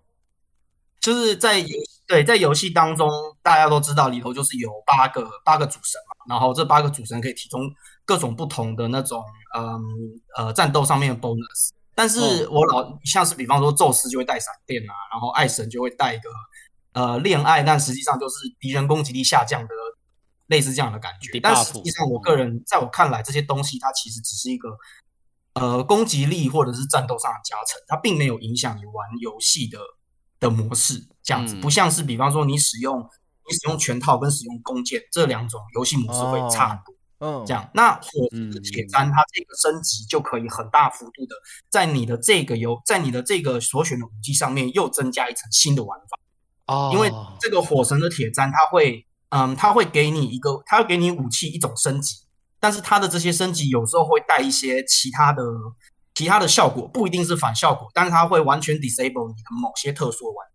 [1.01, 1.69] 就是在游
[2.07, 3.11] 对在游戏当中，
[3.43, 7.63] 大家都知道里头就是有八个八个主神嘛，然后这八个主神可以提供
[8.05, 9.23] 各种不同的那种
[9.57, 9.83] 嗯
[10.37, 11.71] 呃战斗上面的 bonus。
[11.95, 16.31] 但是我老、嗯、像是比方说宙斯就会带闪电啊，然后爱神就会带一个
[16.93, 19.75] 呃恋爱，但实际上就是敌人攻击力下降的
[20.47, 21.41] 类似这样的感觉。
[21.41, 24.69] 但实际上我个人在我看来，这些东西它其实只是一个
[25.55, 29.79] 呃攻击力或者是战斗上的加成，它并没有影响你玩游戏的
[30.41, 31.07] 的模式。
[31.23, 36.93] 这样子、嗯、不像是比方说你使用你使用拳套跟使用弓箭这两种游戏模式会差很多。
[36.93, 41.35] 哦嗯，这样，那火神的铁簪，它这个升级就可以很大幅度的
[41.71, 46.91] 在你的这个游，在你的这个所选的武器上面又增加一层新的玩法哦。
[46.93, 47.11] 因为
[47.41, 52.17] 这个火神的铁簪，它会，嗯，它会给你一个，它会给你武器一种升级，
[52.61, 55.43] 但是它的这些升级有时候会带一些其他的
[56.17, 60.49] 其他的效果，不一定是反效果，但是它会完全 disable 你的某些特殊玩，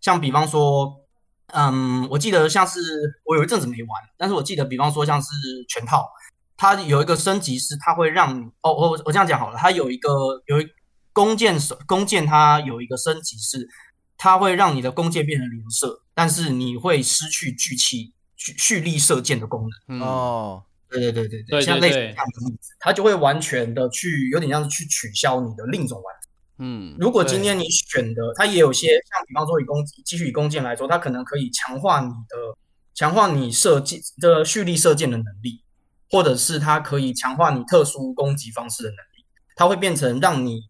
[0.00, 1.04] 像比方说。
[1.48, 2.80] 嗯，我记得像是
[3.22, 5.28] 我有一阵子没玩，但是我记得，比方说像是
[5.68, 6.08] 全套，
[6.56, 10.10] 它有一个升级是它会让你哦，我我这样讲好了，它有一个
[10.46, 10.66] 有一
[11.12, 13.68] 弓箭手弓箭，它有一个升级是
[14.16, 20.00] 它会让你的弓箭变成连射，但是你会失去聚气蓄蓄力射箭的功能。
[20.00, 20.64] 哦，
[21.00, 26.20] 对对对对对，像类似这样的例子，它就会完全的去有点像是去取消你的另一种玩法。
[26.58, 32.56] 嗯，如果今天你选的，它也有些像，比方说以弓继续以弓箭来说，它可能可以强化你的
[32.94, 35.62] 强化你射箭的蓄力射箭的能力，
[36.10, 39.24] 或者是它可以强化你特殊攻击方式的能力，
[39.56, 40.60] 它会变成让你，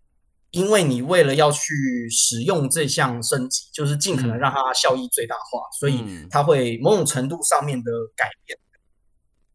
[0.52, 8.58] 因为你为了要去使用这项升级，就是尽可能让它效益最大化，所以它会某种程度上面的改变。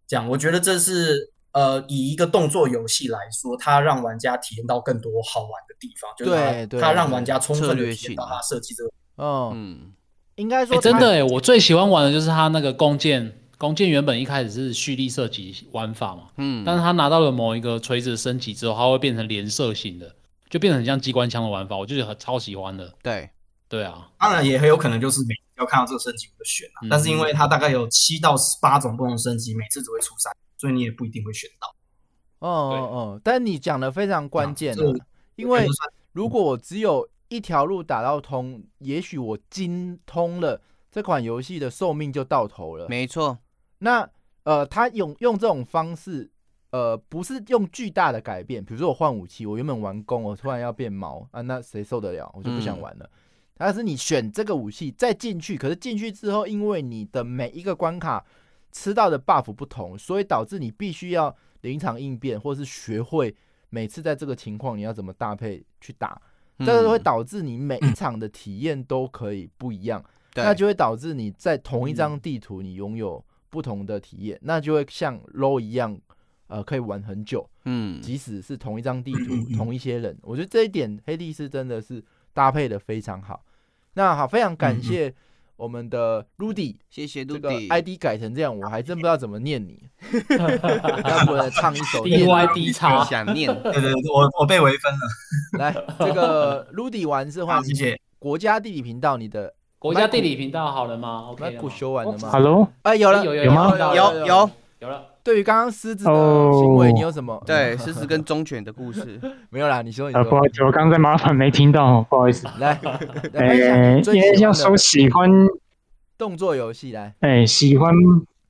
[0.09, 1.31] 这样，我觉得这是。
[1.51, 8.91] 呃，以一个动作游戏来说，它让玩家体验到更多好玩的地方，就是它，它让玩家充分的体验到它设计这个。
[9.17, 9.93] 嗯嗯，
[10.35, 20.13] 应该说、欸、真的哎，我最喜欢玩的就是它那个弓箭，弓箭原本一开始是蓄力射击玩法嘛，嗯，但是它拿到了某一个锤子升级之后，它会变成连射型的，
[20.51, 22.93] 就变成很像机关枪的玩法，我就觉得很超喜欢的。
[23.01, 23.27] 对，
[23.67, 25.19] 对啊，当然也很有可能就是
[25.59, 30.33] 要看到这个升级我就选了、嗯，但是因为它大概有七到八种不同升级，每次只会出三。
[30.57, 31.73] 所以你也不一定会选到，
[32.39, 33.21] 哦哦哦！
[33.23, 34.93] 但你讲的非常关键的，
[35.37, 35.65] 因为
[36.11, 42.89] 如果我只有一条路打到通，也许我精通了这款游戏的寿命就到头了。
[42.89, 43.37] 没错，
[43.77, 44.09] 那
[44.43, 46.29] 呃，他用用这种方式，
[46.71, 52.29] 呃，不是用巨大的改变，比如说我换武器，我原本玩弓，我突然要变矛啊，那谁受得了？
[52.35, 53.05] 我就不想玩了。
[53.05, 53.19] 嗯、
[53.59, 58.25] 但是你选这个武器再进去，可是进去之后，因为你的每一个关卡。
[58.71, 63.35] 吃到的 buff 不同，所以导致你必须要临场应变，或是学会
[63.71, 66.21] 每次在这个情况你要怎么搭配去打，
[66.59, 70.05] 这个会导致你每一场的体验都可以不一样，
[70.35, 75.99] 那就会导致你在同一张地图你拥有不同的体验，那就会像 low 一样，
[76.45, 82.03] 呃，可以玩很久，嗯，即使是同一张地图，同一些人，我觉得这一点黑帝斯真的是
[82.35, 83.43] 搭配的非常好。
[83.93, 85.13] 那好，非常感谢。
[85.57, 89.77] 我们的 Rudy，谢谢 Rudy，这个 ID 改成这样，我还真不知道怎么念你。
[91.03, 93.53] 要不来唱一首 DYD 叉，想念。
[93.63, 94.99] 对对对，我我被围分了。
[95.59, 103.73] 来，这个 Rudy 完是换谢谢国家地理频道，你的国家地理频道好了吗？OK，不修完了吗？Hello，哎，有了，有有吗？
[103.77, 105.05] 有有有，有了。
[105.23, 109.81] 对于刚刚狮子的行为，你有什么？Oh, 对，狮子跟忠犬的故事 没有啦。
[109.81, 112.47] 你说，你说，不好意思，我刚刚在麻烦没听到，不好意思。
[112.59, 112.79] 来，
[113.33, 115.29] 哎，因为要说喜欢。
[116.17, 117.93] 动作游戏来，哎、欸，喜欢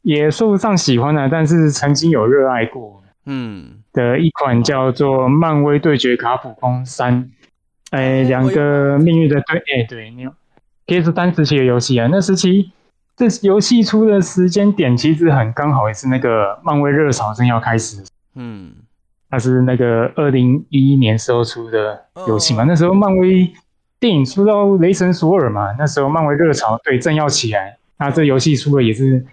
[0.02, 7.26] 也说不上喜欢的，但是曾经有热爱过，嗯，的一款叫做《漫威对决卡普空三》，
[7.92, 10.34] 哎，两个命运的对，哎、欸，对，你有
[10.88, 12.72] PS 三时期的游戏啊，那时期
[13.20, 18.02] 这游戏出的时间点其实很刚好，也是那个漫威热潮正要开始，
[18.34, 18.72] 嗯，
[19.30, 23.54] 它是那个二零一一年时候出的游戏嘛，那时候漫威。
[24.02, 29.26] 电影出到雷神索尔嘛，那时候漫威热潮对正要起来，那这游戏出了也是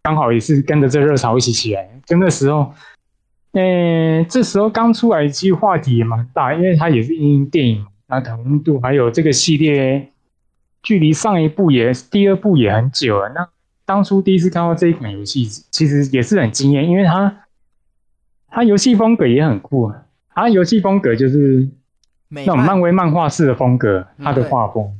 [0.00, 1.88] 刚好也是跟着这热潮一起起来。
[2.06, 2.72] 就那时候，
[3.50, 10.11] 呃、欸，这时候刚出来，其实话题也蛮大，因为它也是因电影那讨论度，还有这个系列
[10.82, 13.28] 距离上一部也第二部也很久了。
[13.34, 13.48] 那
[13.84, 17.44] 当初第一次看到这一款游戏，其实也是很惊艳，因为它
[18.48, 20.04] 它游戏风格也很酷啊，
[20.34, 21.68] 它游戏风格就是。
[22.34, 24.98] 那种漫威漫画式的风格，它的画风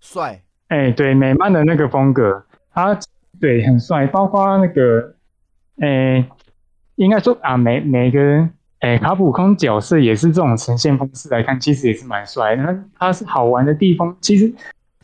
[0.00, 2.98] 帅，哎、欸，对，美漫的那个风格，它
[3.38, 5.16] 对很帅，包括那个，
[5.80, 6.30] 哎、欸，
[6.94, 8.48] 应该说啊，每每个
[8.78, 12.62] 哎，卡普空角色也是这种呈现方式来看，其实也是蛮帅的。
[12.62, 14.50] 那它是好玩的地方，其实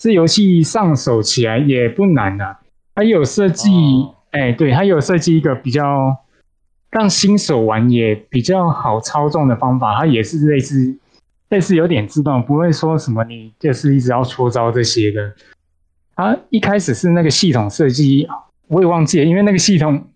[0.02, 2.60] 这游戏上手起来也不难呐、啊。
[2.96, 3.70] 它有设计，
[4.32, 6.16] 哎、哦，对，它有设计一个比较
[6.90, 9.96] 让新手玩也比较好操纵的方法。
[9.96, 10.98] 它也是类似
[11.50, 15.32] 类似有点自动，不会说什么你就是一直要搓招这些的。
[16.16, 18.26] 它一开始是那个系统设计，
[18.66, 20.08] 我也忘记了，因为那个系统。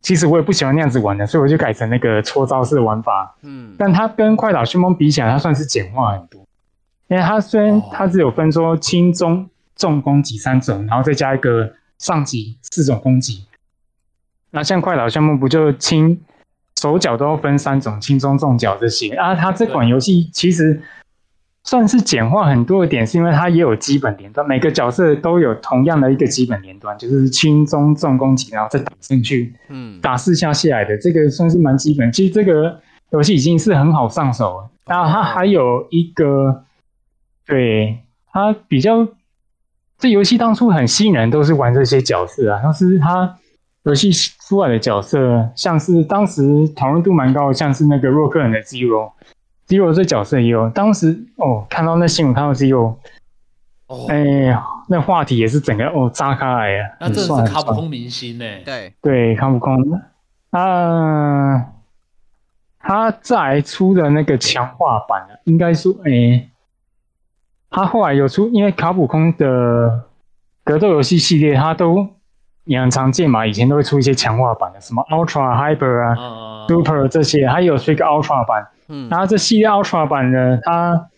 [0.00, 3.34] 其实我也不喜欢那样子玩的，所以我就改成那个搓招式的玩法。
[3.42, 6.43] 嗯，但它跟快打旋风比起来，它算是简化很多。
[7.08, 13.44] 因为它虽然它只有分说轻、中、重攻击三种，然后再加一个上级四种攻击。
[14.50, 16.20] 那像快打项目不就轻
[16.80, 19.34] 手脚都要分三种，轻、中、重脚这些啊？
[19.34, 20.80] 它这款游戏其实。
[21.66, 32.12] 算是简化很多的点，是因为它也有基本连段，每个角色都有同样的一个基本连段，就是轻中重攻击，然后再打进去，嗯，打四下下来的，这个算是蛮基本。
[32.12, 32.78] 其实这个
[33.12, 34.70] 游戏已经是很好上手了。
[34.84, 36.64] 然后它还有一个，
[37.46, 37.98] 对，
[38.32, 39.06] 他比较，
[39.98, 42.60] 这游戏当初很吸引人，都是玩这些角色啊。
[42.62, 43.38] 但是他
[43.84, 49.12] 游戏出来的角色，像是当时讨论度蛮高的，像是那个洛克人的 Zero。
[49.66, 52.96] Zero 这角色也有，当时哦看到那新闻看到 Zero，
[53.86, 58.44] 哦，哎呀，那话题也是整个哦炸开来呀，那这是卡普空明星呢？
[58.62, 59.74] 对对，卡普空，
[60.50, 61.72] 啊，
[62.78, 66.46] 他再出的那个强化版应该说哎，
[67.74, 70.04] 他后来有出，因为卡普空的
[70.62, 72.08] 格斗游戏系列，他都
[72.66, 78.68] 也很常见嘛，以前都会出一些强化版的，什么 Ultra Hyper 啊、嗯、Super 这些，还有出一个 Ultra 版。
[78.86, 81.08] 嗯，然后这系列 Ultra 版呢，它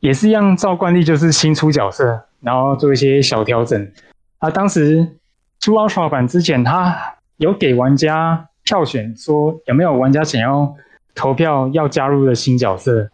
[0.00, 3.92] 也是一样，照惯例就是新出角色，然后做一些小调整。
[4.38, 5.16] 啊，当时
[5.60, 10.74] 出 Ultra 版之前，他有给玩家票选，说有没有玩家想要
[11.14, 13.10] 投票要加入的新角色。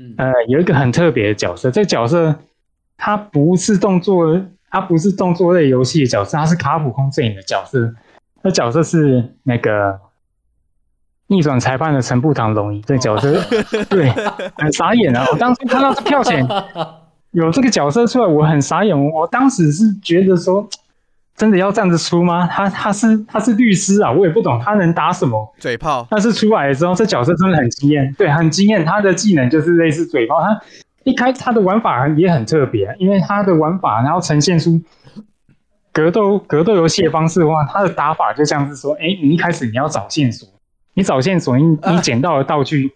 [0.00, 2.34] 嗯，呃，有一个很特别的角色，这个角色
[2.96, 4.40] 他不是动作，
[4.70, 7.94] 他不是动作类游戏的角色，他是卡普空阵营的角色。
[8.42, 10.00] 那角色是那个。
[11.32, 13.40] 逆转裁判的陈步堂龙一这个角色，
[13.88, 14.10] 对，
[14.56, 15.24] 很傻眼啊！
[15.30, 16.44] 我当初看到这票选
[17.30, 19.00] 有这个角色出来，我很傻眼。
[19.12, 20.68] 我当时是觉得说，
[21.40, 22.46] 真的要这样子出吗？
[22.46, 26.06] 他他是他是律师啊，我也不懂他能打什么嘴炮。
[26.10, 28.84] 但是出来的时候，这角色真的很惊艳，对，很惊艳。
[28.84, 30.60] 他的技能就是类似嘴炮，他
[31.04, 34.78] 一开他的玩法也很特别，因为他的玩法然后呈现出
[35.94, 40.46] 格斗格斗游戏的方式的话，他的打法就像是说，哎，你一开始你要找线索。
[40.92, 42.92] 你找线索，你你捡到的道具，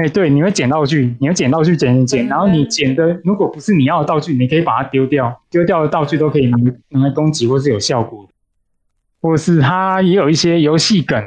[0.00, 6.56] 哎、啊，对，你会捡道具，你会捡道具，捡捡捡，然后你捡的如果不是你要的道具，你可以把它丢掉，丢掉的道具都可以拿
[6.88, 8.26] 拿来攻击或是有效果，
[9.20, 11.22] 或是它也有一些游戏梗，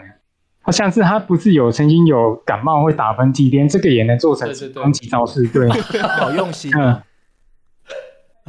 [0.62, 5.70] 好像是它不是有曾经有感冒会打喷嚏，连这个也能做成攻击招式，对，
[6.20, 7.00] 好用心，嗯。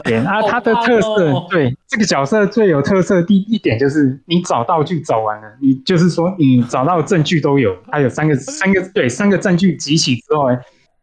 [0.03, 10.49] 对啊，他的特色，哦、对这个角色最有特色的第一点就是，你找道具找完了，你就是说你找到证据都有，他有三个三个对三个证据集齐之后，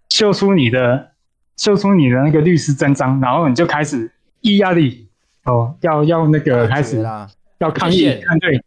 [0.09, 1.11] 秀出你的
[1.55, 4.11] 秀出你的那个律师真章，然后你就开始
[4.41, 5.07] 一压力
[5.45, 7.01] 哦，要要那个开始
[7.59, 8.03] 要抗议，
[8.41, 8.61] 对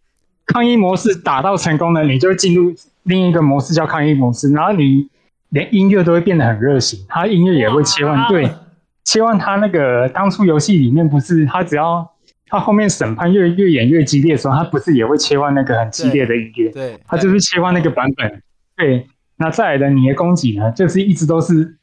[0.47, 2.73] 抗议模式打到成功了，你就会进入
[3.03, 5.07] 另一个模式叫抗议模式，然后你
[5.51, 8.51] 连音乐都会变得很热情，它音乐也会切换对。
[9.05, 12.11] 希望他那个当初游戏里面不是他只要
[12.47, 16.71] 他后面审判越越演越激烈的时候，他不是也会切换那个很激烈的音乐？
[16.71, 18.43] 对，他就是切换那个版本。
[18.77, 19.07] 对，
[19.37, 21.77] 那再来的你的攻击呢，就是一直都是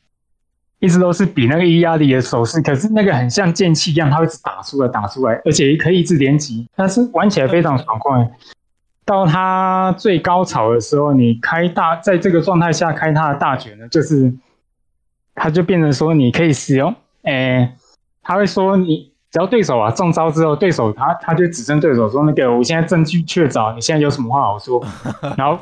[0.79, 8.31] 一直都是比那个伊亚里的手势，可是那个很像剑气一样，他会打出来打出来，而且也可以一直连击，但是玩起来非常爽快。
[9.05, 14.33] 到他最高潮的时候，你开大在这个状态下开他的大卷呢，就是
[15.35, 16.95] 他就变成说你可以使用。
[17.23, 17.75] 哎、欸，
[18.21, 24.83] 他会说你只要对手啊中招之后，对手他他就指证对手说那个我现在证据确凿，你现在有什么话好说？
[25.37, 25.57] 然后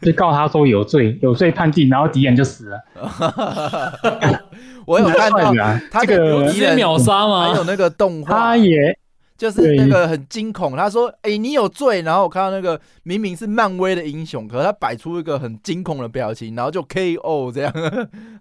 [0.00, 2.80] 就告他说有罪， 有罪判定，然后敌人就死了。
[4.84, 5.54] 我有看到
[5.92, 7.48] 他这个直接秒杀吗？
[7.48, 8.98] 还有那个动画，他也
[9.38, 10.76] 就是那个很惊恐。
[10.76, 17.72] 他说：“哎、欸，你有罪。”然后我看到那个明明是漫威的英雄，可是他摆出一个很惊恐的表情，然后就 KO 这样，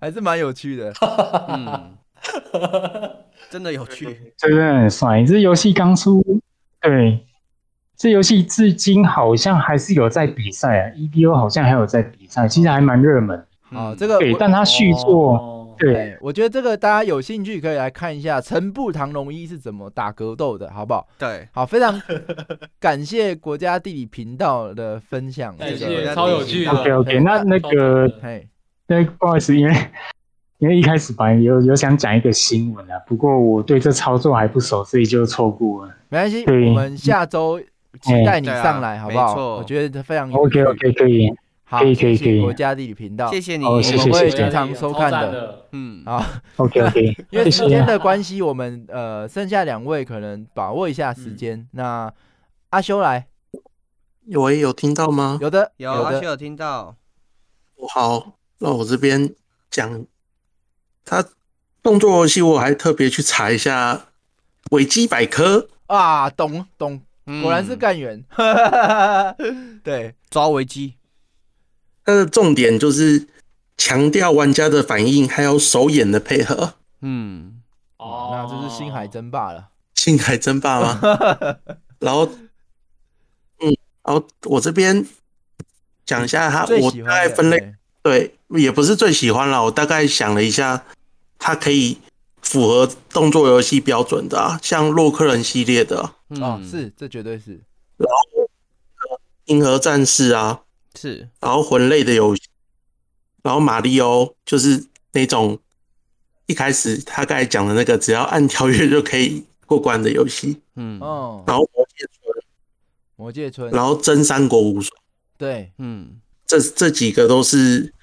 [0.02, 0.91] 还是蛮有趣的。
[1.48, 1.91] 嗯。
[3.49, 5.23] 真的有趣，真的很帅。
[5.23, 6.23] 这游戏刚出，
[6.80, 7.26] 对，
[7.98, 13.93] 这游戏至今好像还是有在比赛啊，EBO 好像还有在比赛，其实还蛮热门啊。
[13.98, 21.07] 这个对，但它续作，对，我觉得这个大家有兴趣可以来看一下陈步唐龙一是怎么打格斗的，好不好？
[21.18, 22.02] 对，好，非常
[22.80, 26.72] 感谢国家地理频道的分享，感这个谢，超有趣的。
[26.72, 28.48] OK OK，那那个，嘿，
[28.88, 29.73] 那不好意思，因为
[30.62, 35.96] 因为一开始本来有有想讲一个新闻啊，不过我对这操作还不熟，所以就错过了。
[36.10, 37.60] 没关系，我们下周
[38.00, 39.56] 期待你上来，嗯好不好？
[39.56, 41.28] 我觉得非常 OK OK 可以，
[41.64, 42.40] 好，可以可以可以。
[42.42, 45.66] 国家地理频道，谢谢你，哦谢谢我们会经常收看的。
[45.72, 46.24] 嗯，好
[46.58, 51.68] ，OK OK， 因为时间的关系，我们呃剩下两位可能把握一下时间。
[51.72, 52.14] 那
[52.70, 53.26] 阿修来，
[54.28, 55.40] 有有听到吗？
[55.42, 56.96] 有的有阿修有听到，
[57.90, 59.34] 好，那我这边
[59.72, 60.06] 讲，
[61.06, 61.26] 他
[61.84, 64.07] 动作游戏我还特别去查一下
[64.72, 68.23] 维基百科，啊，懂懂，嗯果然是干员。
[69.84, 70.95] 对，抓维基，
[72.06, 73.28] 它的重点就是
[73.78, 76.76] 强调玩家的反应，还有手眼的配合。
[77.02, 77.61] 嗯，
[77.98, 79.69] 哦，那这是星海争霸了。
[79.95, 80.99] 星海争霸吗？
[81.99, 82.26] 然后，
[83.60, 85.06] 嗯，然后我这边
[86.06, 90.86] 讲一下它，我大概分类，对对，也不是最喜欢啦，我大概想了一下，
[91.38, 91.98] 它可以
[92.41, 96.69] 符合动作游戏标准的啊，像洛克人系列的，哦，嗯。
[96.69, 97.60] 是，这绝对是。
[97.98, 100.61] 然后银河战士啊，
[100.99, 102.41] 是，然后魂类的游戏，
[103.44, 105.60] 然后马里奥就是那种
[106.48, 112.44] 一开始他刚才讲的那个，只要按跳跃就可以过关的游戏，嗯，哦，然后魔界村，
[113.15, 114.95] 魔界村，然后真三国无双，
[115.38, 117.94] 对，嗯，这这几个都是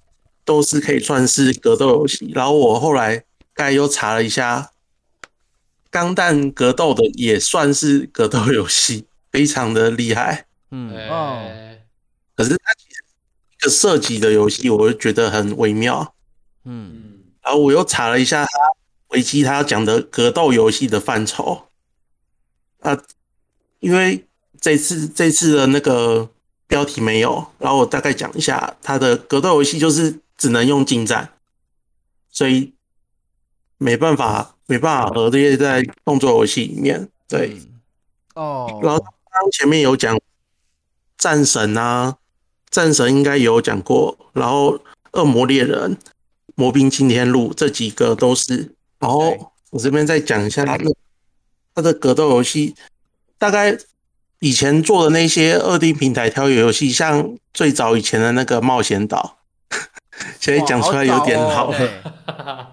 [0.48, 2.32] 都是可以算是格斗游戏。
[2.34, 3.22] 然后我后来
[3.52, 4.70] 刚才又查了一下，
[5.90, 10.46] 钢弹格斗的也算是格斗游戏， 非常的厉害。
[10.70, 11.44] 嗯，哦，
[12.34, 13.04] 可是它其实
[13.52, 16.14] 一个射击的游戏，我就觉得很微妙。
[16.64, 18.52] 嗯，嗯，然后我又查了一下他
[19.08, 21.68] 维基他讲的格斗游戏的范畴
[22.80, 22.98] 啊，
[23.80, 24.26] 因为
[24.58, 26.30] 这次这次的那个
[26.66, 31.34] 标题没有，然后我大概讲一下他的格斗游戏就是只能用近战，
[32.30, 32.72] 所以
[33.76, 37.10] 没办法没办法核列在动作游戏里面。
[37.28, 37.60] 对，
[38.34, 39.04] 哦，然后
[39.52, 40.18] 前面有讲
[41.18, 42.16] 战神啊，
[42.70, 44.80] 战神应该有讲过，然后
[45.12, 45.98] 恶魔猎人、
[46.54, 48.74] 魔兵惊天录这几个都是。
[49.00, 50.84] 然后我这边再讲一下它的
[51.74, 52.74] 它的格斗游戏，
[53.38, 53.76] 大概
[54.38, 59.37] 以前做的那些二 D 平台跳跃游戏，像最早以前的那个冒险岛，
[60.40, 61.94] 现在讲出来有点老了，哇好
[62.26, 62.66] 早哦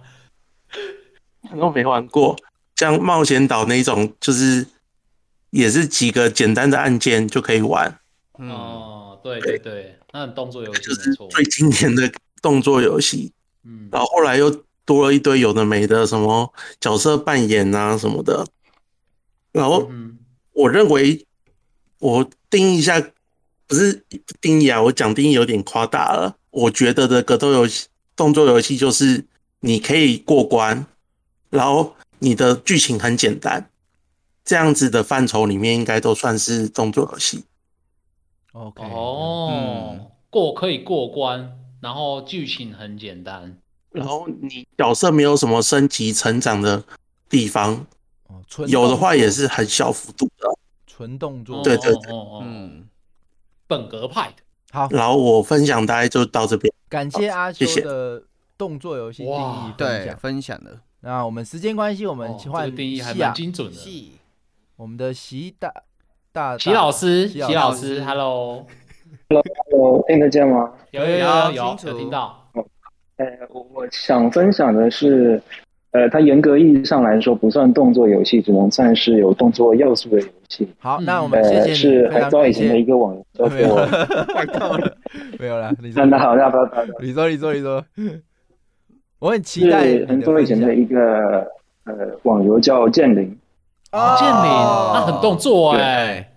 [1.52, 2.36] 对都没玩过。
[2.76, 4.66] 像冒险岛那种，就是
[5.52, 8.00] 也是几个简单的按键就可以玩。
[8.38, 11.14] 嗯，哦，对对对，那很动作游戏就是。
[11.30, 12.12] 最经典的
[12.42, 13.32] 动作游戏，
[13.64, 14.50] 嗯，然后后来又
[14.84, 18.46] 多了一堆有的没的，什么角色扮演啊什么的。
[19.54, 20.18] 然后嗯
[20.52, 21.26] 我认为，
[22.00, 23.02] 我定义一下，
[23.68, 24.04] 不是
[24.42, 26.36] 定义啊，我讲定义有点夸大了。
[26.56, 29.26] 我觉得的格斗游戏、动作游戏就是
[29.60, 30.86] 你可以过关，
[31.50, 33.70] 然后你的剧情很简单，
[34.46, 37.44] 这样子的范畴里面应该都算是动作游戏。
[38.54, 43.58] OK，哦嗯，过可以过关，然后剧情很简单。
[43.92, 46.82] 然后你角色没有什么升级成长的
[47.30, 47.86] 地方，
[48.28, 50.48] 哦有的话也是很小幅度的。
[50.88, 52.88] 纯动作，对对对哦哦哦，嗯，
[53.68, 54.45] 本格派的。
[54.76, 56.70] 好，然后我分享大概就到这边。
[56.90, 58.22] 感谢阿修谢谢的
[58.58, 60.18] 动作游戏定义分对，享。
[60.18, 64.20] 分享的，那我们时间关系，我们哦，这换个定义还蛮精准的。
[64.76, 65.74] 我们的习大
[66.34, 70.74] 大习老师，齐齐老师，Hello，Hello，听得见吗？
[70.92, 72.46] 有有有有有清楚有听到。
[73.16, 75.42] 呃，我我想分享的是，
[75.92, 80.68] 呃，它严格意义上来说不算动作游戏，只能算是有动作要素的游戏。
[80.80, 82.84] 好，嗯那我们谢谢呃，你，是很早以前的一。
[82.86, 83.76] 个网 叫没有
[85.40, 87.84] 没有啦，你说那，那好，那不要不要，不要你说，你说，你说，
[89.20, 91.48] 我很期待是很久以前的一一个
[91.86, 91.94] 呃
[92.24, 93.36] 网游叫剑灵。
[93.92, 94.44] 哦剑灵，
[94.94, 96.30] 那很动作哎。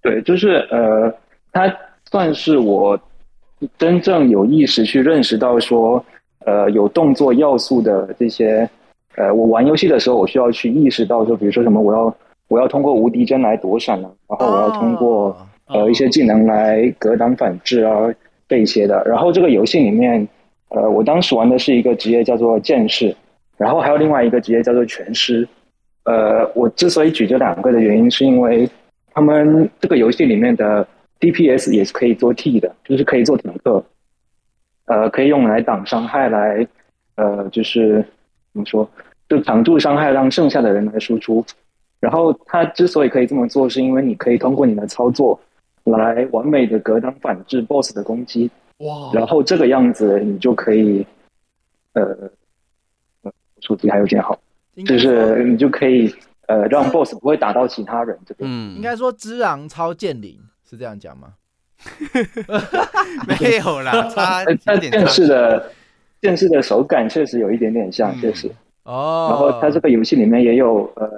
[0.00, 1.12] 对，就是呃，
[1.52, 1.74] 它
[2.10, 2.98] 算是我
[3.76, 6.04] 真正有意识去认识到说，
[6.44, 8.68] 呃，有动作要素的这些，
[9.16, 12.14] 呃，我玩游戏的时候，我需要去意识到说，比如说什么，我要
[12.54, 15.36] 我要通过无敌帧来躲闪啊，然后我要通过、哦
[15.66, 17.90] 呃一些技能来格挡反制啊
[18.46, 19.02] 这一些的。
[19.06, 20.28] 然后这个游戏里面，
[20.68, 23.16] 呃，我当时玩的是一个职业叫做剑士，
[23.56, 25.48] 然后还有另外一个职业叫做拳师。
[26.04, 28.68] 呃，我之所以举这两个的原因，是因为
[29.14, 30.86] 他们这个游戏里面的
[31.18, 33.82] DPS 也是可以做 T 的，就是可以做坦克，
[34.84, 36.64] 呃，可以用来挡伤害来
[37.16, 38.04] 呃，就是
[38.52, 38.88] 怎么说，
[39.30, 41.42] 就挡住伤害，让剩下的人来输出。
[42.04, 45.40] 然后他之所以可以这么做，是因为你可以通过你的操作
[45.84, 48.50] 来完美的格挡反制 BOSS 的攻击。
[48.78, 49.10] 哇！
[49.14, 51.06] 然后这个样子你就可以，
[51.94, 52.30] 呃，
[53.60, 54.38] 数字还有点好，
[54.86, 56.14] 就是你就可以
[56.46, 58.18] 呃让 BOSS 不会打到其他人。
[58.26, 61.34] 这边嗯，应该说之昂超剑灵是这样讲吗？
[63.28, 65.70] 没有啦， 他他剑士的
[66.20, 68.50] 剑士的手感确实有一点点像，确实
[68.82, 69.28] 哦。
[69.30, 71.08] 然后他这个游戏里面也有呃，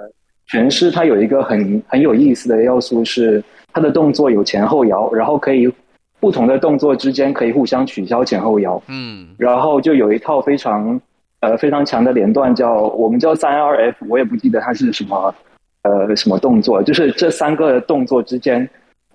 [0.47, 3.43] 拳师他有一个很很有意思的要素是，
[3.73, 5.71] 他的动作有前后摇，然后可以
[6.19, 8.81] 不同的动作之间可以互相取消前后摇。
[8.87, 10.99] 嗯，然后就有一套非常
[11.41, 15.35] 呃非常强的连段叫我们叫三 R F，我也不记得它是什么
[15.83, 18.67] 呃什么动作，就是这三个动作之间。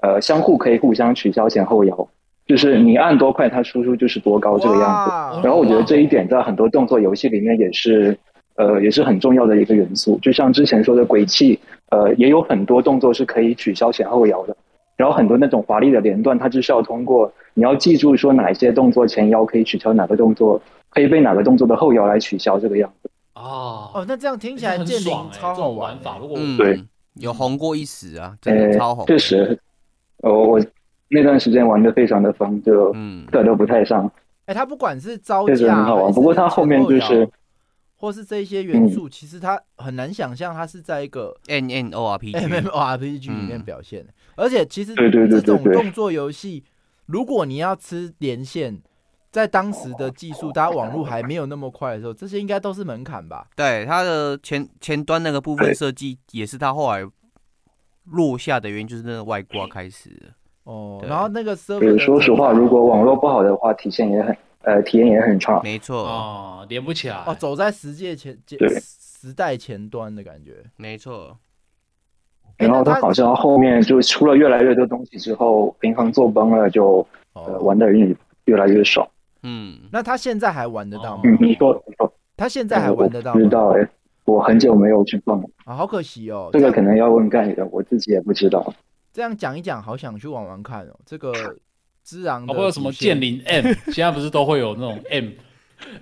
[0.04, 2.08] 呃，相互可以互相取消前后摇，
[2.44, 5.40] 就是你按多快，它输出就是多高这个样子。
[5.44, 8.18] 然后我觉得这一点在很多动作游戏里面也是，
[8.56, 10.18] 呃，也是很重要的一个元素。
[10.22, 11.58] 就像之前说的鬼泣，
[11.90, 14.56] 呃，也有很多动作是可以取消前后摇的。
[14.96, 20.60] 然后很多那种华丽的连段，它就是要通过你要记住说哪一些动作前摇可以取消哪个动作，
[20.90, 23.10] 可以被哪个动作的后摇来取消这个样子。
[23.34, 26.18] 哦哦，那这样听起来剑灵超好玩法。
[26.20, 26.80] 如果对，
[27.14, 29.04] 有红过一时啊，真的超红。
[29.06, 29.58] 确实。
[30.18, 30.60] 哦，我
[31.08, 34.06] 那段时间玩的非常的疯，就嗯课都不太上。
[34.46, 36.12] 哎、嗯，他不管是招架，确实很好玩。
[36.12, 37.28] 不过他后面就是，
[38.02, 44.04] 或是这一些元素，其实它很难想象它是在一个 N N O R P G M M O R P G 里面表现。
[44.34, 46.64] 而且其实这种动作游戏，
[47.06, 48.82] 如果你要吃连线，
[49.30, 53.46] 在当时的技术，大家网络还没有那么快的时候，这些应该都是门槛吧？
[53.54, 57.08] 对，它的前前端那个部分设计，也是它后来。
[58.06, 60.10] 落下的原因就是那个外挂开始
[60.64, 65.60] 哦，然后那个 server，说实话，如果网络不好的话，体现也很呃，体验也很差。
[65.62, 68.36] 没错哦，连不起来哦，走在时界前
[68.80, 70.64] 时代前端的感觉。
[70.76, 71.36] 没错。
[72.56, 79.10] 然后他好像后面就出了越来越多东西之后，平衡做崩了，就呃玩的人越来越少。
[79.42, 81.22] 嗯，那他现在还玩得到吗？
[81.24, 83.38] 嗯，你说你说，他现在还玩得到吗？
[83.38, 83.88] 不知道哎。
[84.24, 86.48] 我很久没有去碰了啊，好可惜哦。
[86.52, 88.72] 这个可能要问盖的，我自己也不知道。
[89.12, 90.96] 这样讲一讲，好想去玩玩看哦。
[91.04, 91.32] 这个
[92.04, 93.66] 只狼，会有什么剑灵 M？
[93.92, 95.30] 现在不是都会有那种 M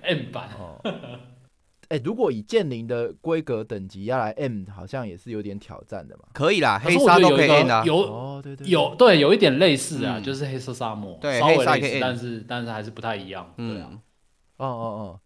[0.01, 0.81] M 版哦？
[1.89, 6.23] 哎，如果以剑灵的规格等级要来 M，好像也是有点挑战的嘛。
[6.33, 7.83] 可以啦，黑沙都可以 M 啊。
[7.85, 13.53] 有哦，对对，有对，有一点类似啊，就是黑色沙漠，对，稍微类似，但是但是还是不太一样。
[13.57, 13.89] 对啊，
[14.57, 15.19] 哦哦哦，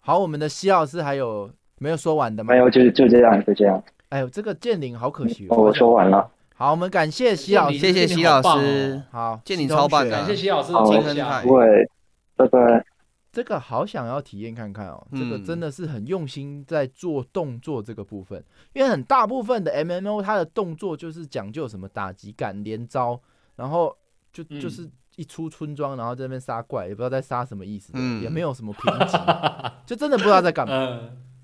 [0.00, 1.50] 好，我们的西老师还有。
[1.78, 2.52] 没有说完的吗？
[2.54, 3.82] 没有，就就这样，就这样。
[4.10, 5.56] 哎呦，这个剑灵好可惜哦。
[5.56, 6.30] 我说完了。
[6.62, 9.02] 好，我们感谢西老师，谢谢西老师。
[9.10, 10.72] 好，见你超棒的，感谢西老师。
[10.72, 11.90] 好，各位，
[12.36, 12.86] 拜拜。
[13.32, 18.44] 这个好想要体验看看哦，这个真的是很用心在做动作这个部分，
[18.74, 23.20] 因为很大部分的 MMO 它的动作就是讲究什么打击感、连招，
[23.56, 23.92] 然后
[24.32, 29.18] 就就是一出村庄，然后在那边杀怪，也不知道在杀什么意思，也没有什么评级，
[29.84, 31.00] 就真的不知道在干嘛。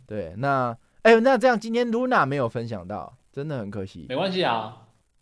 [0.07, 4.07] 对，那哎呦，那这样今天 Luna 没有分享到，真的很可惜。
[4.09, 4.77] 没关系啊，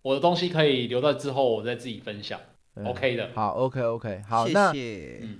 [0.06, 2.38] 我的东西可以留到之后我再自己分享，
[2.76, 3.28] 嗯，OK 的。
[3.34, 5.18] 好，OK OK，好，谢谢。
[5.20, 5.38] 那嗯，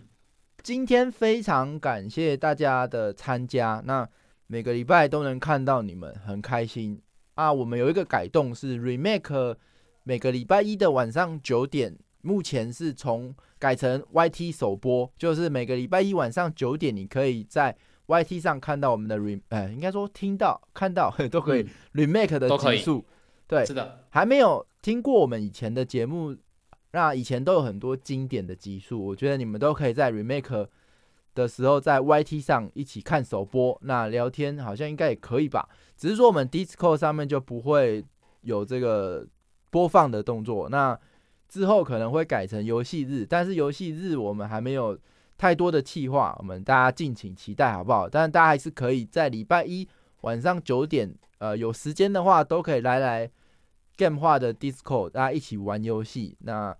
[0.61, 4.09] 今天非常感谢大家的参加，那
[4.49, 7.01] 每个礼拜都能看到你们，很开心
[7.37, 7.53] 啊。
[7.53, 9.55] 我们有一个改动是 Remake，
[10.03, 17.77] 每个礼拜一的晚上九点，目前是从改成 YT 首播，就是每个礼拜一晚上九点，你可以在。
[18.09, 23.05] YT 上看到我们的 rem，呃，应该说听到看到 都可以 remake 的集数，
[23.47, 26.37] 对，是的，还没有听过我们以前的节目，
[26.93, 30.69] 那以前都有很多经典的集数，我觉得你们都可以在 remake
[31.35, 38.05] 的时候在 YT 上一起看首播，那聊天好像应该也可以吧，只是说我们 Discord 上面就不会
[38.43, 39.27] 有这个
[39.71, 40.99] 播放的动作，那
[41.49, 44.99] 之后可能会改成游戏日，但是游戏日我们还没有。
[45.39, 48.09] 太多的企划，我们大家敬请期待，好不好？
[48.09, 49.87] 但是大家还是可以在礼拜一
[50.23, 53.31] 晚上九点，呃，有时间的话都可以来来
[53.97, 56.37] Game 化的 Discord，大家一起玩游戏。
[56.41, 56.77] 那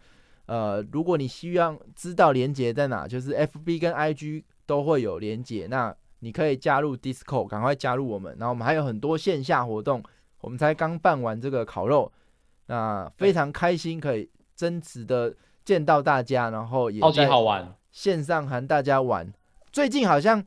[0.47, 8.37] 呃，如果你希望知道连接在哪，就是 FB 跟 IG 都会有连接，那你可以加入 Discord，赶快加入我们。
[8.39, 10.03] 然后我们还有很多线下活动，
[10.41, 12.11] 我们才刚办完这个烤肉，
[12.67, 15.35] 那非常开心，可以真实的
[15.65, 17.75] 见到大家，然后也超级好玩。
[17.91, 19.33] 线上和大家玩，
[19.73, 20.45] 最近好像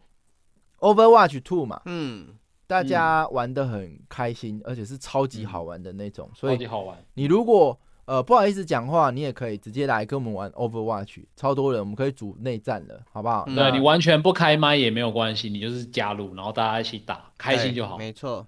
[0.79, 2.37] Overwatch Two 嘛，嗯，
[2.69, 6.95] 大家玩的很开心，而且是超级好玩的那种，所以超级好玩。
[7.15, 7.75] 你如果
[8.05, 13.45] 呃不好意思讲话，你也可以直接来跟我们玩 Overwatch，超多人，我们可以组内战了，好不好？
[13.47, 17.97] 嗯、对你完全不开麦也没有关系，你就是加入，然后大家一起打，开心就好。
[17.97, 18.45] 没错。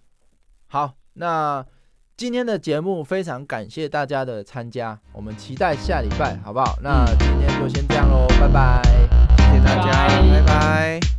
[0.68, 1.66] 好，那
[2.16, 6.78] 今天的节目非常感谢大家的参加，我们期待下礼拜，好不好？
[6.84, 8.84] 那今天就先这样喽，拜拜，
[9.38, 10.42] 谢谢大家，拜拜。
[10.42, 11.11] 拜拜。